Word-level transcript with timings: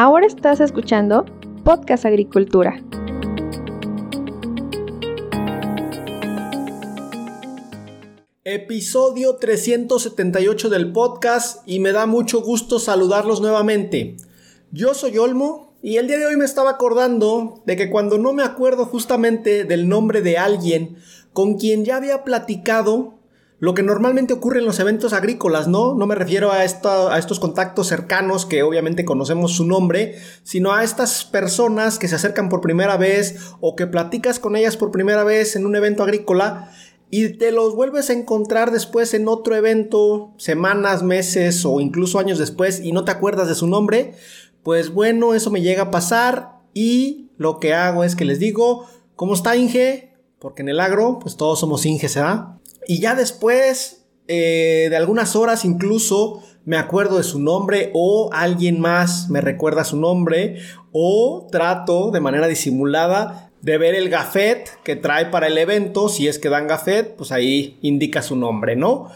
Ahora 0.00 0.28
estás 0.28 0.60
escuchando 0.60 1.24
Podcast 1.64 2.04
Agricultura. 2.04 2.80
Episodio 8.44 9.38
378 9.38 10.68
del 10.68 10.92
podcast 10.92 11.66
y 11.66 11.80
me 11.80 11.90
da 11.90 12.06
mucho 12.06 12.42
gusto 12.42 12.78
saludarlos 12.78 13.40
nuevamente. 13.40 14.18
Yo 14.70 14.94
soy 14.94 15.18
Olmo 15.18 15.76
y 15.82 15.96
el 15.96 16.06
día 16.06 16.18
de 16.18 16.26
hoy 16.26 16.36
me 16.36 16.44
estaba 16.44 16.70
acordando 16.70 17.64
de 17.66 17.74
que 17.74 17.90
cuando 17.90 18.18
no 18.18 18.32
me 18.32 18.44
acuerdo 18.44 18.84
justamente 18.84 19.64
del 19.64 19.88
nombre 19.88 20.22
de 20.22 20.38
alguien 20.38 20.96
con 21.32 21.58
quien 21.58 21.84
ya 21.84 21.96
había 21.96 22.22
platicado, 22.22 23.17
lo 23.60 23.74
que 23.74 23.82
normalmente 23.82 24.32
ocurre 24.32 24.60
en 24.60 24.66
los 24.66 24.78
eventos 24.78 25.12
agrícolas, 25.12 25.66
¿no? 25.66 25.94
No 25.94 26.06
me 26.06 26.14
refiero 26.14 26.52
a, 26.52 26.64
estos 26.64 27.40
contactos 27.40 27.88
cercanos 27.88 28.46
que 28.46 28.62
obviamente 28.62 29.04
conocemos 29.04 29.52
su 29.52 29.66
nombre, 29.66 30.16
sino 30.44 30.72
a 30.72 30.84
estas 30.84 31.24
personas 31.24 31.98
que 31.98 32.06
se 32.06 32.14
acercan 32.14 32.48
por 32.48 32.60
primera 32.60 32.96
vez 32.96 33.52
o 33.60 33.74
que 33.74 33.88
platicas 33.88 34.38
con 34.38 34.54
ellas 34.54 34.76
por 34.76 34.92
primera 34.92 35.24
vez 35.24 35.56
en 35.56 35.66
un 35.66 35.74
evento 35.74 36.04
agrícola 36.04 36.70
y 37.10 37.30
te 37.30 37.50
los 37.50 37.74
vuelves 37.74 38.10
a 38.10 38.12
encontrar 38.12 38.70
después 38.70 39.12
en 39.14 39.26
otro 39.26 39.56
evento, 39.56 40.34
semanas, 40.36 41.02
meses 41.02 41.64
o 41.64 41.80
incluso 41.80 42.18
años 42.20 42.38
después 42.38 42.80
y 42.80 42.92
no 42.92 43.04
te 43.04 43.10
acuerdas 43.10 43.48
de 43.48 43.54
su 43.56 43.66
nombre, 43.66 44.14
pues 44.62 44.92
bueno, 44.92 45.34
eso 45.34 45.50
me 45.50 45.62
llega 45.62 45.84
a 45.84 45.90
pasar 45.90 46.58
y 46.74 47.30
lo 47.38 47.58
que 47.58 47.74
hago 47.74 48.04
es 48.04 48.14
que 48.14 48.24
les 48.24 48.38
digo, 48.38 48.86
¿cómo 49.16 49.34
está 49.34 49.56
Inge? 49.56 50.12
Porque 50.38 50.62
en 50.62 50.68
el 50.68 50.78
agro, 50.78 51.18
pues 51.18 51.36
todos 51.36 51.58
somos 51.58 51.84
Inge, 51.86 52.06
¿verdad? 52.06 52.58
Y 52.90 53.00
ya 53.00 53.14
después 53.14 54.06
eh, 54.28 54.86
de 54.88 54.96
algunas 54.96 55.36
horas 55.36 55.66
incluso 55.66 56.42
me 56.64 56.78
acuerdo 56.78 57.18
de 57.18 57.22
su 57.22 57.38
nombre 57.38 57.90
o 57.92 58.30
alguien 58.32 58.80
más 58.80 59.28
me 59.28 59.42
recuerda 59.42 59.84
su 59.84 59.98
nombre 59.98 60.56
o 60.90 61.46
trato 61.52 62.10
de 62.10 62.20
manera 62.20 62.48
disimulada 62.48 63.52
de 63.60 63.76
ver 63.76 63.94
el 63.94 64.08
gafet 64.08 64.70
que 64.84 64.96
trae 64.96 65.26
para 65.26 65.48
el 65.48 65.58
evento. 65.58 66.08
Si 66.08 66.28
es 66.28 66.38
que 66.38 66.48
dan 66.48 66.66
gafet, 66.66 67.14
pues 67.14 67.30
ahí 67.30 67.78
indica 67.82 68.22
su 68.22 68.36
nombre, 68.36 68.74
¿no? 68.74 69.10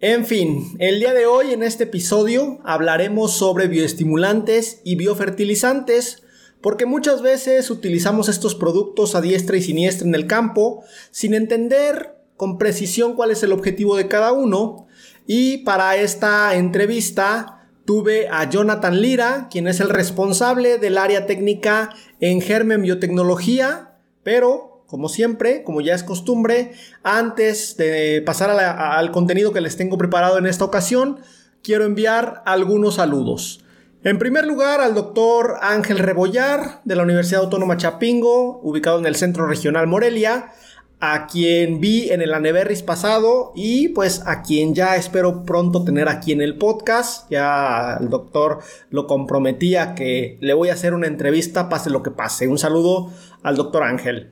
En 0.00 0.26
fin, 0.26 0.76
el 0.78 1.00
día 1.00 1.14
de 1.14 1.24
hoy 1.24 1.54
en 1.54 1.62
este 1.62 1.84
episodio 1.84 2.58
hablaremos 2.62 3.32
sobre 3.32 3.68
bioestimulantes 3.68 4.82
y 4.84 4.96
biofertilizantes 4.96 6.24
porque 6.60 6.84
muchas 6.84 7.22
veces 7.22 7.70
utilizamos 7.70 8.28
estos 8.28 8.54
productos 8.54 9.14
a 9.14 9.22
diestra 9.22 9.56
y 9.56 9.62
siniestra 9.62 10.06
en 10.06 10.14
el 10.14 10.26
campo 10.26 10.84
sin 11.10 11.32
entender 11.32 12.13
con 12.36 12.58
precisión 12.58 13.14
cuál 13.14 13.30
es 13.30 13.42
el 13.42 13.52
objetivo 13.52 13.96
de 13.96 14.08
cada 14.08 14.32
uno. 14.32 14.86
Y 15.26 15.58
para 15.58 15.96
esta 15.96 16.54
entrevista 16.54 17.68
tuve 17.84 18.28
a 18.28 18.48
Jonathan 18.48 19.00
Lira, 19.00 19.48
quien 19.50 19.68
es 19.68 19.80
el 19.80 19.88
responsable 19.88 20.78
del 20.78 20.98
área 20.98 21.26
técnica 21.26 21.90
en 22.20 22.40
Germen 22.40 22.82
Biotecnología, 22.82 23.98
pero 24.22 24.84
como 24.86 25.08
siempre, 25.08 25.64
como 25.64 25.80
ya 25.80 25.94
es 25.94 26.04
costumbre, 26.04 26.72
antes 27.02 27.76
de 27.76 28.22
pasar 28.24 28.50
al 28.50 29.10
contenido 29.10 29.52
que 29.52 29.60
les 29.60 29.76
tengo 29.76 29.98
preparado 29.98 30.38
en 30.38 30.46
esta 30.46 30.64
ocasión, 30.64 31.20
quiero 31.62 31.84
enviar 31.84 32.42
algunos 32.46 32.96
saludos. 32.96 33.64
En 34.04 34.18
primer 34.18 34.46
lugar, 34.46 34.82
al 34.82 34.94
doctor 34.94 35.56
Ángel 35.62 35.98
Rebollar 35.98 36.82
de 36.84 36.94
la 36.94 37.02
Universidad 37.02 37.42
Autónoma 37.42 37.78
Chapingo, 37.78 38.60
ubicado 38.62 38.98
en 38.98 39.06
el 39.06 39.16
Centro 39.16 39.46
Regional 39.46 39.86
Morelia, 39.86 40.52
a 41.00 41.26
quien 41.26 41.80
vi 41.80 42.10
en 42.10 42.22
el 42.22 42.32
Aneberris 42.32 42.82
pasado 42.82 43.52
y 43.54 43.88
pues 43.88 44.22
a 44.26 44.42
quien 44.42 44.74
ya 44.74 44.96
espero 44.96 45.44
pronto 45.44 45.84
tener 45.84 46.08
aquí 46.08 46.32
en 46.32 46.40
el 46.40 46.56
podcast. 46.56 47.30
Ya 47.30 47.98
el 48.00 48.08
doctor 48.08 48.60
lo 48.90 49.06
comprometía 49.06 49.94
que 49.94 50.38
le 50.40 50.54
voy 50.54 50.70
a 50.70 50.74
hacer 50.74 50.94
una 50.94 51.06
entrevista, 51.06 51.68
pase 51.68 51.90
lo 51.90 52.02
que 52.02 52.10
pase. 52.10 52.48
Un 52.48 52.58
saludo 52.58 53.10
al 53.42 53.56
doctor 53.56 53.82
Ángel. 53.82 54.30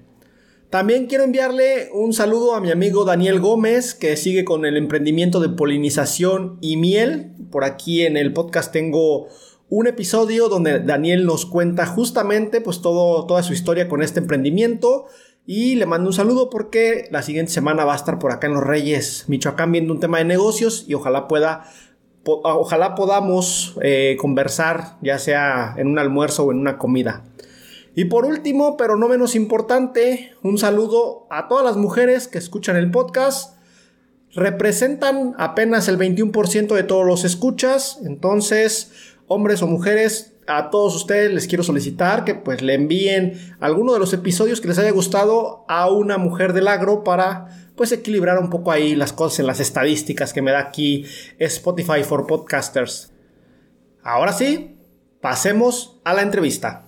También 0.71 1.07
quiero 1.07 1.25
enviarle 1.25 1.91
un 1.93 2.15
saludo 2.15 2.55
a 2.55 2.61
mi 2.63 2.71
amigo 2.71 3.05
Daniel 3.05 3.41
Gómez, 3.41 3.95
que 3.95 4.17
sigue 4.17 4.43
con 4.47 4.65
el 4.65 4.79
emprendimiento 4.79 5.39
de 5.39 5.51
polinización 5.51 6.57
y 6.63 6.79
miel. 6.79 7.33
Por 7.51 7.65
aquí 7.65 8.07
en 8.07 8.17
el 8.17 8.33
podcast 8.33 8.73
tengo 8.73 9.29
un 9.69 9.87
episodio 9.87 10.49
donde 10.49 10.81
Daniel 10.81 11.27
nos 11.27 11.45
cuenta 11.45 11.85
justamente 11.85 12.63
pues 12.63 12.81
todo, 12.81 13.27
toda 13.27 13.43
su 13.43 13.53
historia 13.53 13.89
con 13.89 14.03
este 14.03 14.21
emprendimiento 14.21 15.07
y 15.47 15.75
le 15.75 15.87
mando 15.87 16.09
un 16.09 16.15
saludo 16.15 16.51
porque 16.51 17.09
la 17.11 17.23
siguiente 17.23 17.53
semana 17.53 17.85
va 17.85 17.95
a 17.95 17.97
estar 17.97 18.19
por 18.19 18.33
acá 18.33 18.47
en 18.47 18.55
Los 18.55 18.63
Reyes, 18.63 19.25
Michoacán, 19.29 19.73
viendo 19.73 19.93
un 19.93 20.01
tema 20.01 20.19
de 20.19 20.25
negocios 20.25 20.85
y 20.87 20.95
ojalá 20.95 21.27
pueda, 21.27 21.65
ojalá 22.25 22.95
podamos 22.95 23.77
eh, 23.83 24.17
conversar, 24.21 24.99
ya 25.03 25.19
sea 25.19 25.75
en 25.77 25.89
un 25.89 25.99
almuerzo 25.99 26.45
o 26.45 26.53
en 26.53 26.59
una 26.59 26.79
comida. 26.79 27.25
Y 27.95 28.07
por 28.07 28.25
último, 28.25 28.77
pero 28.77 28.97
no 28.97 29.09
menos 29.09 29.35
importante, 29.35 30.33
un 30.43 30.59
saludo 30.59 31.27
a 31.29 31.49
todas 31.49 31.65
las 31.65 31.77
mujeres 31.77 32.29
que 32.29 32.39
escuchan 32.39 32.77
el 32.77 32.91
podcast. 32.91 33.59
Representan 34.35 35.35
apenas 35.37 35.89
el 35.89 35.99
21% 35.99 36.75
de 36.75 36.85
todos 36.85 37.05
los 37.05 37.25
escuchas, 37.25 37.99
entonces, 38.07 38.93
hombres 39.27 39.61
o 39.61 39.67
mujeres, 39.67 40.32
a 40.47 40.71
todos 40.71 40.97
ustedes 40.97 41.33
les 41.33 41.47
quiero 41.47 41.63
solicitar 41.63 42.25
que 42.25 42.35
pues 42.35 42.63
le 42.63 42.75
envíen 42.75 43.35
alguno 43.61 43.93
de 43.93 43.99
los 43.99 44.13
episodios 44.13 44.61
que 44.61 44.69
les 44.69 44.79
haya 44.79 44.91
gustado 44.91 45.65
a 45.69 45.91
una 45.91 46.19
mujer 46.19 46.53
del 46.53 46.69
agro 46.69 47.05
para 47.05 47.49
pues 47.77 47.93
equilibrar 47.93 48.39
un 48.39 48.51
poco 48.51 48.73
ahí 48.73 48.95
las 48.95 49.13
cosas 49.13 49.41
en 49.41 49.47
las 49.47 49.61
estadísticas 49.61 50.33
que 50.33 50.43
me 50.43 50.51
da 50.51 50.61
aquí 50.61 51.07
Spotify 51.39 52.03
for 52.03 52.27
Podcasters. 52.27 53.13
Ahora 54.03 54.33
sí, 54.33 54.77
pasemos 55.21 56.01
a 56.05 56.13
la 56.13 56.23
entrevista. 56.23 56.87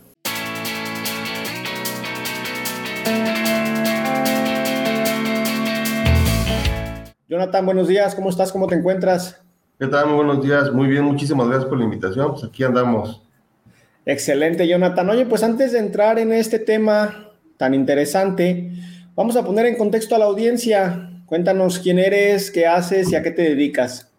Jonathan, 7.29 7.67
buenos 7.67 7.89
días, 7.89 8.15
¿cómo 8.15 8.31
estás? 8.31 8.53
¿Cómo 8.53 8.67
te 8.67 8.75
encuentras? 8.75 9.41
¿Qué 9.79 9.87
tal? 9.87 10.07
Muy 10.07 10.17
buenos 10.17 10.43
días, 10.43 10.73
muy 10.73 10.87
bien, 10.87 11.05
muchísimas 11.05 11.49
gracias 11.49 11.69
por 11.69 11.79
la 11.79 11.85
invitación. 11.85 12.33
Pues 12.33 12.45
aquí 12.45 12.63
andamos. 12.63 13.24
Excelente, 14.07 14.69
Jonathan. 14.69 15.09
Oye, 15.11 15.27
pues 15.27 15.43
antes 15.43 15.73
de 15.73 15.79
entrar 15.79 16.19
en 16.19 16.33
este 16.33 16.59
tema 16.59 17.31
tan 17.57 17.75
interesante, 17.75 18.73
vamos 19.15 19.37
a 19.37 19.45
poner 19.45 19.67
en 19.67 19.77
contexto 19.77 20.15
a 20.15 20.19
la 20.19 20.27
audiencia. 20.27 21.11
Cuéntanos 21.27 21.79
quién 21.79 21.99
eres, 21.99 22.51
qué 22.51 22.67
haces 22.67 23.11
y 23.11 23.17
a 23.17 23.23
qué 23.23 23.31
te 23.31 23.43
dedicas. 23.43 24.11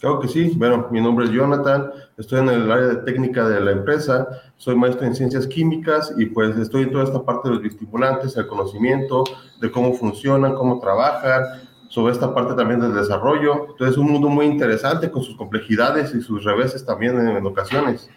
Claro 0.00 0.20
que 0.20 0.28
sí. 0.28 0.52
Bueno, 0.56 0.88
mi 0.90 1.00
nombre 1.00 1.26
es 1.26 1.32
Jonathan, 1.32 1.90
estoy 2.16 2.38
en 2.40 2.48
el 2.48 2.70
área 2.70 2.86
de 2.86 2.96
técnica 2.98 3.48
de 3.48 3.60
la 3.60 3.72
empresa, 3.72 4.28
soy 4.56 4.76
maestro 4.76 5.04
en 5.04 5.14
ciencias 5.14 5.46
químicas 5.48 6.14
y 6.16 6.26
pues 6.26 6.56
estoy 6.56 6.84
en 6.84 6.92
toda 6.92 7.02
esta 7.02 7.22
parte 7.24 7.48
de 7.48 7.54
los 7.54 7.62
bioestimulantes, 7.62 8.36
el 8.36 8.46
conocimiento 8.46 9.24
de 9.60 9.70
cómo 9.72 9.92
funcionan, 9.94 10.54
cómo 10.54 10.78
trabajan, 10.78 11.42
sobre 11.88 12.12
esta 12.12 12.32
parte 12.32 12.54
también 12.54 12.80
del 12.80 12.94
desarrollo. 12.94 13.66
Entonces, 13.70 13.90
es 13.90 13.96
un 13.96 14.12
mundo 14.12 14.28
muy 14.28 14.46
interesante 14.46 15.10
con 15.10 15.22
sus 15.22 15.36
complejidades 15.36 16.14
y 16.14 16.20
sus 16.20 16.44
reveses 16.44 16.84
también 16.84 17.18
en 17.18 17.44
ocasiones. 17.44 18.08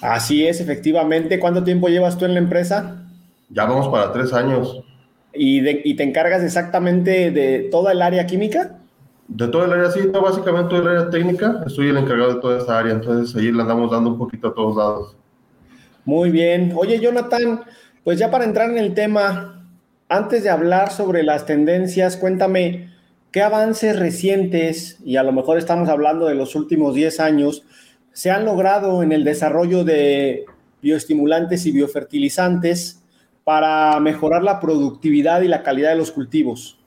Así 0.00 0.46
es, 0.46 0.60
efectivamente. 0.60 1.38
¿Cuánto 1.38 1.64
tiempo 1.64 1.88
llevas 1.88 2.16
tú 2.16 2.24
en 2.24 2.34
la 2.34 2.40
empresa? 2.40 3.04
Ya 3.50 3.64
vamos 3.64 3.88
para 3.88 4.12
tres 4.12 4.32
años. 4.32 4.82
¿Y, 5.32 5.94
te 5.94 6.02
encargas 6.02 6.42
exactamente 6.42 7.30
de 7.30 7.68
toda 7.70 7.92
el 7.92 8.02
área 8.02 8.26
química? 8.26 8.78
De 9.28 9.46
todo 9.46 9.64
el 9.64 9.72
área, 9.72 9.90
sí, 9.90 10.00
no, 10.12 10.22
básicamente 10.22 10.70
todo 10.70 10.82
el 10.82 10.88
área 10.88 11.10
técnica. 11.10 11.62
Estoy 11.66 11.88
el 11.88 11.96
encargado 11.96 12.34
de 12.34 12.40
toda 12.40 12.58
esta 12.58 12.78
área, 12.78 12.92
entonces 12.92 13.34
ahí 13.36 13.52
le 13.52 13.62
andamos 13.62 13.90
dando 13.90 14.10
un 14.10 14.18
poquito 14.18 14.48
a 14.48 14.54
todos 14.54 14.76
lados. 14.76 15.16
Muy 16.04 16.30
bien. 16.30 16.72
Oye, 16.74 16.98
Jonathan, 16.98 17.60
pues 18.02 18.18
ya 18.18 18.30
para 18.30 18.44
entrar 18.44 18.70
en 18.70 18.78
el 18.78 18.94
tema, 18.94 19.64
antes 20.08 20.42
de 20.42 20.50
hablar 20.50 20.90
sobre 20.90 21.22
las 21.22 21.46
tendencias, 21.46 22.16
cuéntame 22.16 22.90
qué 23.30 23.42
avances 23.42 23.98
recientes, 23.98 24.98
y 25.04 25.16
a 25.16 25.22
lo 25.22 25.32
mejor 25.32 25.58
estamos 25.58 25.88
hablando 25.88 26.26
de 26.26 26.34
los 26.34 26.56
últimos 26.56 26.94
10 26.94 27.20
años, 27.20 27.64
se 28.12 28.30
han 28.30 28.44
logrado 28.44 29.02
en 29.02 29.12
el 29.12 29.24
desarrollo 29.24 29.84
de 29.84 30.44
bioestimulantes 30.82 31.66
y 31.66 31.72
biofertilizantes 31.72 33.02
para 33.44 33.98
mejorar 34.00 34.42
la 34.42 34.60
productividad 34.60 35.42
y 35.42 35.48
la 35.48 35.62
calidad 35.62 35.90
de 35.90 35.96
los 35.96 36.10
cultivos? 36.10 36.78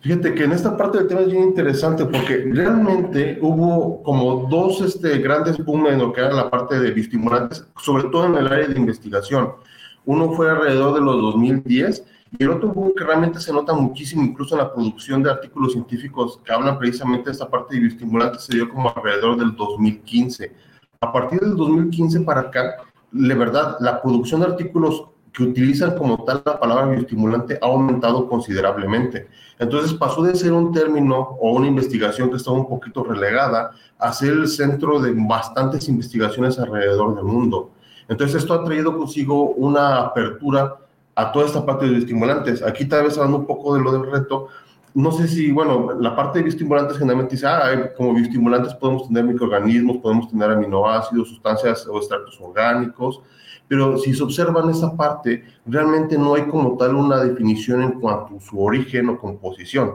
Fíjate 0.00 0.34
que 0.34 0.44
en 0.44 0.52
esta 0.52 0.76
parte 0.78 0.98
del 0.98 1.08
tema 1.08 1.20
es 1.20 1.30
bien 1.30 1.42
interesante 1.42 2.06
porque 2.06 2.44
realmente 2.46 3.38
hubo 3.42 4.02
como 4.02 4.48
dos 4.48 4.80
este, 4.80 5.18
grandes 5.18 5.62
boom 5.62 5.88
en 5.88 5.98
lo 5.98 6.12
que 6.12 6.22
era 6.22 6.32
la 6.32 6.48
parte 6.48 6.80
de 6.80 6.90
bioestimulantes, 6.90 7.66
sobre 7.76 8.04
todo 8.04 8.26
en 8.26 8.34
el 8.36 8.46
área 8.46 8.68
de 8.68 8.78
investigación. 8.78 9.52
Uno 10.06 10.32
fue 10.32 10.50
alrededor 10.50 10.94
de 10.94 11.02
los 11.02 11.20
2010 11.20 12.04
y 12.38 12.44
el 12.44 12.50
otro 12.50 12.68
boom 12.68 12.92
que 12.96 13.04
realmente 13.04 13.40
se 13.40 13.52
nota 13.52 13.72
muchísimo, 13.72 14.22
incluso 14.22 14.54
en 14.54 14.60
la 14.60 14.72
producción 14.72 15.22
de 15.22 15.30
artículos 15.30 15.72
científicos 15.72 16.40
que 16.44 16.52
hablan 16.52 16.78
precisamente 16.78 17.26
de 17.26 17.32
esta 17.32 17.48
parte 17.48 17.74
de 17.74 17.80
bioestimulantes, 17.80 18.42
se 18.42 18.54
dio 18.54 18.68
como 18.68 18.92
alrededor 18.94 19.36
del 19.36 19.56
2015. 19.56 20.52
A 21.00 21.12
partir 21.12 21.40
del 21.40 21.56
2015 21.56 22.20
para 22.20 22.42
acá, 22.42 22.76
de 23.10 23.34
verdad, 23.34 23.76
la 23.80 24.00
producción 24.00 24.40
de 24.40 24.46
artículos 24.46 25.06
que 25.32 25.42
utilizan 25.44 25.96
como 25.96 26.24
tal 26.24 26.42
la 26.44 26.58
palabra 26.58 26.86
bioestimulante 26.86 27.58
ha 27.60 27.66
aumentado 27.66 28.28
considerablemente. 28.28 29.28
Entonces 29.58 29.92
pasó 29.94 30.22
de 30.22 30.34
ser 30.34 30.52
un 30.52 30.72
término 30.72 31.18
o 31.40 31.52
una 31.52 31.66
investigación 31.66 32.30
que 32.30 32.36
estaba 32.36 32.56
un 32.56 32.68
poquito 32.68 33.04
relegada 33.04 33.72
a 33.98 34.12
ser 34.12 34.32
el 34.32 34.48
centro 34.48 35.00
de 35.00 35.12
bastantes 35.16 35.88
investigaciones 35.88 36.58
alrededor 36.58 37.14
del 37.14 37.24
mundo. 37.24 37.70
Entonces 38.08 38.42
esto 38.42 38.54
ha 38.54 38.64
traído 38.64 38.96
consigo 38.96 39.50
una 39.50 39.98
apertura 39.98 40.76
a 41.20 41.32
toda 41.32 41.46
esta 41.46 41.66
parte 41.66 41.84
de 41.84 41.92
bioestimulantes. 41.92 42.62
Aquí 42.62 42.86
tal 42.86 43.04
vez 43.04 43.16
hablando 43.18 43.38
un 43.38 43.46
poco 43.46 43.74
de 43.74 43.82
lo 43.82 43.92
del 43.92 44.10
reto, 44.10 44.48
no 44.94 45.12
sé 45.12 45.28
si, 45.28 45.52
bueno, 45.52 45.92
la 46.00 46.16
parte 46.16 46.38
de 46.38 46.44
bioestimulantes 46.44 46.96
generalmente 46.96 47.36
dice, 47.36 47.46
ah, 47.46 47.90
como 47.96 48.14
bioestimulantes 48.14 48.74
podemos 48.74 49.06
tener 49.06 49.24
microorganismos, 49.24 49.98
podemos 49.98 50.28
tener 50.30 50.50
aminoácidos, 50.50 51.28
sustancias 51.28 51.86
o 51.86 51.98
extractos 51.98 52.40
orgánicos, 52.40 53.20
pero 53.68 53.98
si 53.98 54.14
se 54.14 54.22
observan 54.22 54.70
esa 54.70 54.96
parte, 54.96 55.44
realmente 55.66 56.18
no 56.18 56.34
hay 56.34 56.42
como 56.44 56.76
tal 56.76 56.96
una 56.96 57.22
definición 57.22 57.82
en 57.82 58.00
cuanto 58.00 58.36
a 58.36 58.40
su 58.40 58.60
origen 58.60 59.10
o 59.10 59.18
composición, 59.18 59.92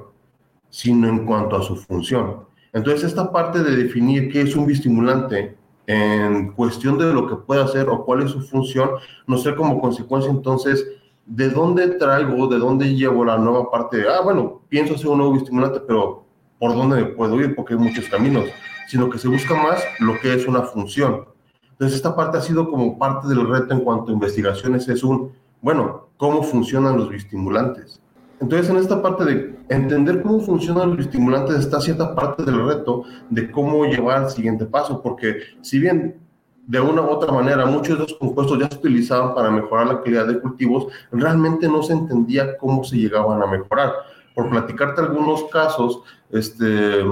sino 0.70 1.10
en 1.10 1.26
cuanto 1.26 1.58
a 1.58 1.64
su 1.64 1.76
función. 1.76 2.46
Entonces, 2.72 3.06
esta 3.06 3.32
parte 3.32 3.64
de 3.64 3.76
definir 3.76 4.32
qué 4.32 4.42
es 4.42 4.56
un 4.56 4.66
bioestimulante 4.66 5.58
en 5.88 6.52
cuestión 6.54 6.98
de 6.98 7.12
lo 7.12 7.28
que 7.28 7.36
puede 7.36 7.64
hacer 7.64 7.90
o 7.90 8.06
cuál 8.06 8.24
es 8.24 8.32
su 8.32 8.42
función, 8.42 8.92
no 9.28 9.38
sé 9.38 9.56
como 9.56 9.80
consecuencia 9.82 10.32
entonces 10.32 10.86
de 11.26 11.50
dónde 11.50 11.88
traigo, 11.96 12.48
de 12.48 12.60
dónde 12.60 12.94
llevo 12.94 13.26
la 13.26 13.38
nueva 13.38 13.72
parte, 13.72 14.06
ah, 14.08 14.22
bueno, 14.22 14.62
pienso 14.70 14.96
hacer 14.96 15.08
un 15.08 15.18
nuevo 15.18 15.36
estimulante, 15.36 15.80
pero 15.86 16.26
¿por 16.60 16.76
dónde 16.76 17.06
puedo 17.06 17.40
ir? 17.42 17.56
Porque 17.56 17.74
hay 17.74 17.80
muchos 17.80 18.08
caminos, 18.10 18.46
sino 18.88 19.10
que 19.10 19.18
se 19.18 19.28
busca 19.28 19.56
más 19.56 19.84
lo 20.00 20.20
que 20.20 20.34
es 20.34 20.48
una 20.48 20.62
función. 20.62 21.26
Entonces, 21.72 21.98
esta 21.98 22.16
parte 22.16 22.38
ha 22.38 22.42
sido 22.42 22.70
como 22.70 22.98
parte 22.98 23.28
del 23.28 23.48
reto 23.48 23.74
en 23.74 23.82
cuanto 23.82 24.12
a 24.12 24.14
investigaciones, 24.14 24.88
es 24.88 25.04
un, 25.04 25.32
bueno, 25.62 26.10
¿cómo 26.18 26.44
funcionan 26.44 26.98
los 26.98 27.10
bioestimulantes? 27.10 28.02
Entonces, 28.40 28.70
en 28.70 28.78
esta 28.78 29.02
parte 29.02 29.26
de 29.26 29.56
entender 29.70 30.22
cómo 30.22 30.40
funcionan 30.40 30.90
los 30.90 30.98
bioestimulantes 30.98 31.56
está 31.56 31.82
cierta 31.82 32.14
parte 32.14 32.44
del 32.44 32.66
reto 32.66 33.04
de 33.30 33.50
cómo 33.50 33.86
llevar 33.86 34.24
al 34.24 34.30
siguiente 34.30 34.66
paso, 34.66 35.02
porque 35.02 35.38
si 35.62 35.80
bien 35.80 36.18
de 36.68 36.80
una 36.80 37.02
u 37.02 37.10
otra 37.10 37.32
manera, 37.32 37.66
muchos 37.66 37.98
de 37.98 38.06
esos 38.06 38.18
compuestos 38.18 38.60
ya 38.60 38.70
se 38.70 38.78
utilizaban 38.78 39.36
para 39.36 39.52
mejorar 39.52 39.88
la 39.88 40.02
calidad 40.02 40.28
de 40.28 40.40
cultivos, 40.40 40.88
realmente 41.12 41.68
no 41.68 41.84
se 41.84 41.94
entendía 41.94 42.58
cómo 42.58 42.84
se 42.84 42.98
llegaban 42.98 43.42
a 43.42 43.48
mejorar. 43.48 43.94
Por 44.34 44.50
platicarte 44.50 45.02
algunos 45.02 45.46
casos, 45.46 46.02
este, 46.32 47.04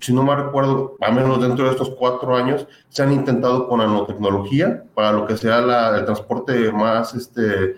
si 0.00 0.12
no 0.12 0.22
me 0.22 0.34
recuerdo, 0.34 0.96
al 1.00 1.14
menos 1.14 1.40
dentro 1.40 1.66
de 1.66 1.72
estos 1.72 1.90
cuatro 1.90 2.34
años, 2.34 2.66
se 2.88 3.02
han 3.02 3.12
intentado 3.12 3.68
con 3.68 3.78
nanotecnología 3.78 4.84
para 4.94 5.12
lo 5.12 5.26
que 5.26 5.36
sea 5.36 5.58
el 5.96 6.04
transporte 6.04 6.72
más 6.72 7.14
este, 7.14 7.76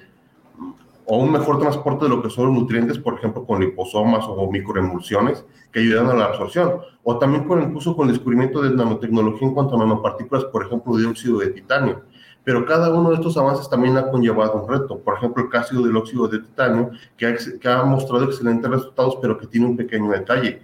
o 1.07 1.19
un 1.19 1.33
mejor 1.33 1.59
transporte 1.59 2.05
de 2.05 2.09
lo 2.09 2.23
que 2.23 2.31
son 2.31 2.47
los 2.47 2.55
nutrientes, 2.55 2.99
por 2.99 3.15
ejemplo, 3.15 3.45
con 3.45 3.61
liposomas 3.61 4.25
o 4.29 4.51
microemulsiones 4.51 5.45
que 5.73 5.81
ayudan 5.81 6.09
a 6.09 6.15
la 6.15 6.25
absorción, 6.27 6.81
o 7.03 7.19
también 7.19 7.45
con 7.45 7.63
incluso 7.63 7.97
con 7.97 8.09
el 8.09 8.15
descubrimiento 8.15 8.63
de 8.63 8.71
nanotecnología 8.71 9.49
en 9.49 9.55
cuanto 9.55 9.75
a 9.75 9.79
nanopartículas, 9.79 10.45
por 10.47 10.65
ejemplo, 10.65 10.97
dióxido 10.97 11.39
de 11.39 11.49
titanio. 11.49 12.03
Pero 12.45 12.67
cada 12.67 12.93
uno 12.93 13.11
de 13.11 13.17
estos 13.17 13.37
avances 13.37 13.69
también 13.71 13.97
ha 13.97 14.11
conllevado 14.11 14.63
un 14.63 14.69
reto. 14.69 14.99
Por 14.99 15.17
ejemplo, 15.17 15.43
el 15.43 15.51
caso 15.51 15.81
del 15.83 15.97
óxido 15.97 16.29
de 16.29 16.41
titanio, 16.41 16.91
que 17.17 17.27
ha, 17.27 17.35
que 17.35 17.69
ha 17.69 17.83
mostrado 17.85 18.25
excelentes 18.25 18.71
resultados, 18.71 19.19
pero 19.21 19.39
que 19.39 19.47
tiene 19.47 19.67
un 19.67 19.77
pequeño 19.77 20.11
detalle. 20.11 20.61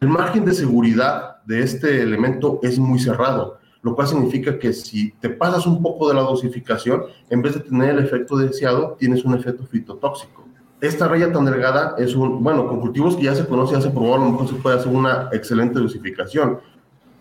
El 0.00 0.08
margen 0.08 0.44
de 0.44 0.52
seguridad 0.52 1.42
de 1.44 1.62
este 1.62 2.02
elemento 2.02 2.60
es 2.62 2.78
muy 2.78 2.98
cerrado 2.98 3.61
lo 3.82 3.94
cual 3.94 4.06
significa 4.06 4.58
que 4.58 4.72
si 4.72 5.10
te 5.12 5.28
pasas 5.28 5.66
un 5.66 5.82
poco 5.82 6.08
de 6.08 6.14
la 6.14 6.22
dosificación, 6.22 7.02
en 7.28 7.42
vez 7.42 7.54
de 7.54 7.60
tener 7.60 7.90
el 7.90 8.04
efecto 8.04 8.36
deseado, 8.36 8.96
tienes 8.98 9.24
un 9.24 9.34
efecto 9.34 9.64
fitotóxico. 9.66 10.44
Esta 10.80 11.06
raya 11.06 11.32
tan 11.32 11.44
delgada 11.44 11.94
es 11.98 12.14
un, 12.14 12.42
bueno, 12.42 12.66
con 12.66 12.80
cultivos 12.80 13.16
que 13.16 13.24
ya 13.24 13.34
se 13.34 13.46
conoce, 13.46 13.74
ya 13.74 13.80
se 13.80 13.92
lo 13.92 14.18
mejor 14.18 14.48
se 14.48 14.54
puede 14.54 14.78
hacer 14.78 14.92
una 14.92 15.28
excelente 15.32 15.78
dosificación, 15.78 16.58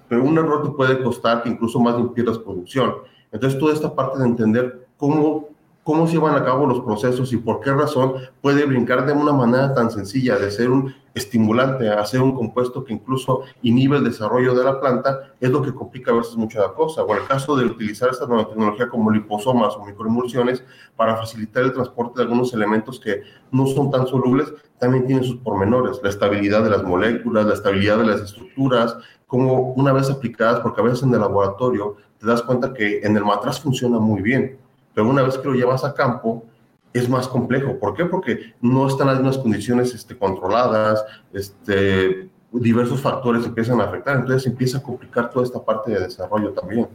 pero 0.08 0.24
un 0.24 0.38
error 0.38 0.64
te 0.64 0.70
puede 0.70 1.02
costar 1.02 1.44
que 1.44 1.50
incluso 1.50 1.80
más 1.80 1.96
de 1.96 2.04
pierdas 2.06 2.38
producción. 2.40 2.96
Entonces, 3.32 3.60
toda 3.60 3.74
esta 3.74 3.96
parte 3.96 4.20
de 4.20 4.26
entender 4.26 4.88
cómo 4.98 5.51
cómo 5.84 6.06
se 6.06 6.14
llevan 6.14 6.36
a 6.36 6.46
cabo 6.46 6.68
los 6.68 6.82
procesos 6.82 7.34
y 7.34 7.38
por 7.38 7.60
qué 7.60 7.72
razón 7.72 8.14
puede 8.42 8.66
brincar 8.66 9.06
de 9.06 9.14
una 9.14 9.34
manera 9.34 9.74
tan 9.74 9.90
sencilla 9.90 10.38
de 10.38 10.52
ser 10.52 10.70
un 10.70 10.94
estimulante 11.14 11.90
a 11.90 12.06
ser 12.06 12.22
un 12.22 12.34
compuesto 12.34 12.84
que 12.84 12.94
incluso 12.94 13.42
inhibe 13.62 13.98
el 13.98 14.04
desarrollo 14.04 14.54
de 14.54 14.64
la 14.64 14.80
planta, 14.80 15.34
es 15.40 15.50
lo 15.50 15.62
que 15.62 15.74
complica 15.74 16.12
a 16.12 16.16
veces 16.16 16.36
mucho 16.38 16.60
la 16.62 16.74
cosa. 16.74 17.04
O 17.04 17.14
el 17.14 17.26
caso 17.28 17.56
de 17.56 17.66
utilizar 17.66 18.10
esta 18.10 18.28
nanotecnología 18.28 18.88
como 18.88 19.12
liposomas 19.12 19.76
o 19.76 19.86
microemulsiones 19.86 20.64
para 20.96 21.18
facilitar 21.18 21.64
el 21.64 21.74
transporte 21.74 22.18
de 22.18 22.24
algunos 22.24 22.54
elementos 22.54 23.00
que 23.00 23.24
no 23.52 23.66
son 23.68 23.92
tan 23.92 24.08
solubles, 24.08 24.54
también 24.80 25.06
tiene 25.06 25.24
sus 25.24 25.38
pormenores, 25.38 26.00
la 26.02 26.10
estabilidad 26.10 26.64
de 26.64 26.70
las 26.70 26.84
moléculas, 26.84 27.46
la 27.46 27.54
estabilidad 27.54 27.98
de 27.98 28.06
las 28.06 28.22
estructuras, 28.22 28.98
como 29.28 29.74
una 29.74 29.94
vez 29.94 30.10
aplicadas, 30.10 30.62
porque 30.62 30.82
a 30.82 30.84
veces 30.84 31.04
en 31.04 31.14
el 31.14 31.20
laboratorio 31.20 31.98
te 32.20 32.28
das 32.28 32.42
cuenta 32.42 32.74
que 32.74 33.00
en 33.00 33.18
el 33.18 33.26
matraz 33.26 33.60
funciona 33.60 34.00
muy 34.00 34.22
bien, 34.22 34.58
pero 34.94 35.10
una 35.10 35.24
vez 35.24 35.38
que 35.38 35.48
lo 35.48 35.54
llevas 35.54 35.84
a 35.84 35.94
campo, 35.94 36.46
es 36.94 37.08
más 37.08 37.28
complejo. 37.28 37.80
¿Por 37.80 37.96
qué? 37.96 38.06
Porque 38.06 38.54
no 38.62 38.88
están 38.88 39.08
las 39.08 39.18
mismas 39.18 39.38
condiciones 39.38 39.94
este, 39.94 40.18
controladas, 40.18 41.04
este, 41.34 42.30
diversos 42.52 43.00
factores 43.00 43.46
empiezan 43.46 43.80
a 43.80 43.86
afectar, 43.86 44.18
entonces 44.18 44.46
empieza 44.48 44.80
a 44.80 44.84
complicar 44.84 45.30
toda 45.30 45.46
esta 45.46 45.64
parte 45.64 45.92
de 45.92 46.02
desarrollo 46.02 46.52
también. 46.52 46.88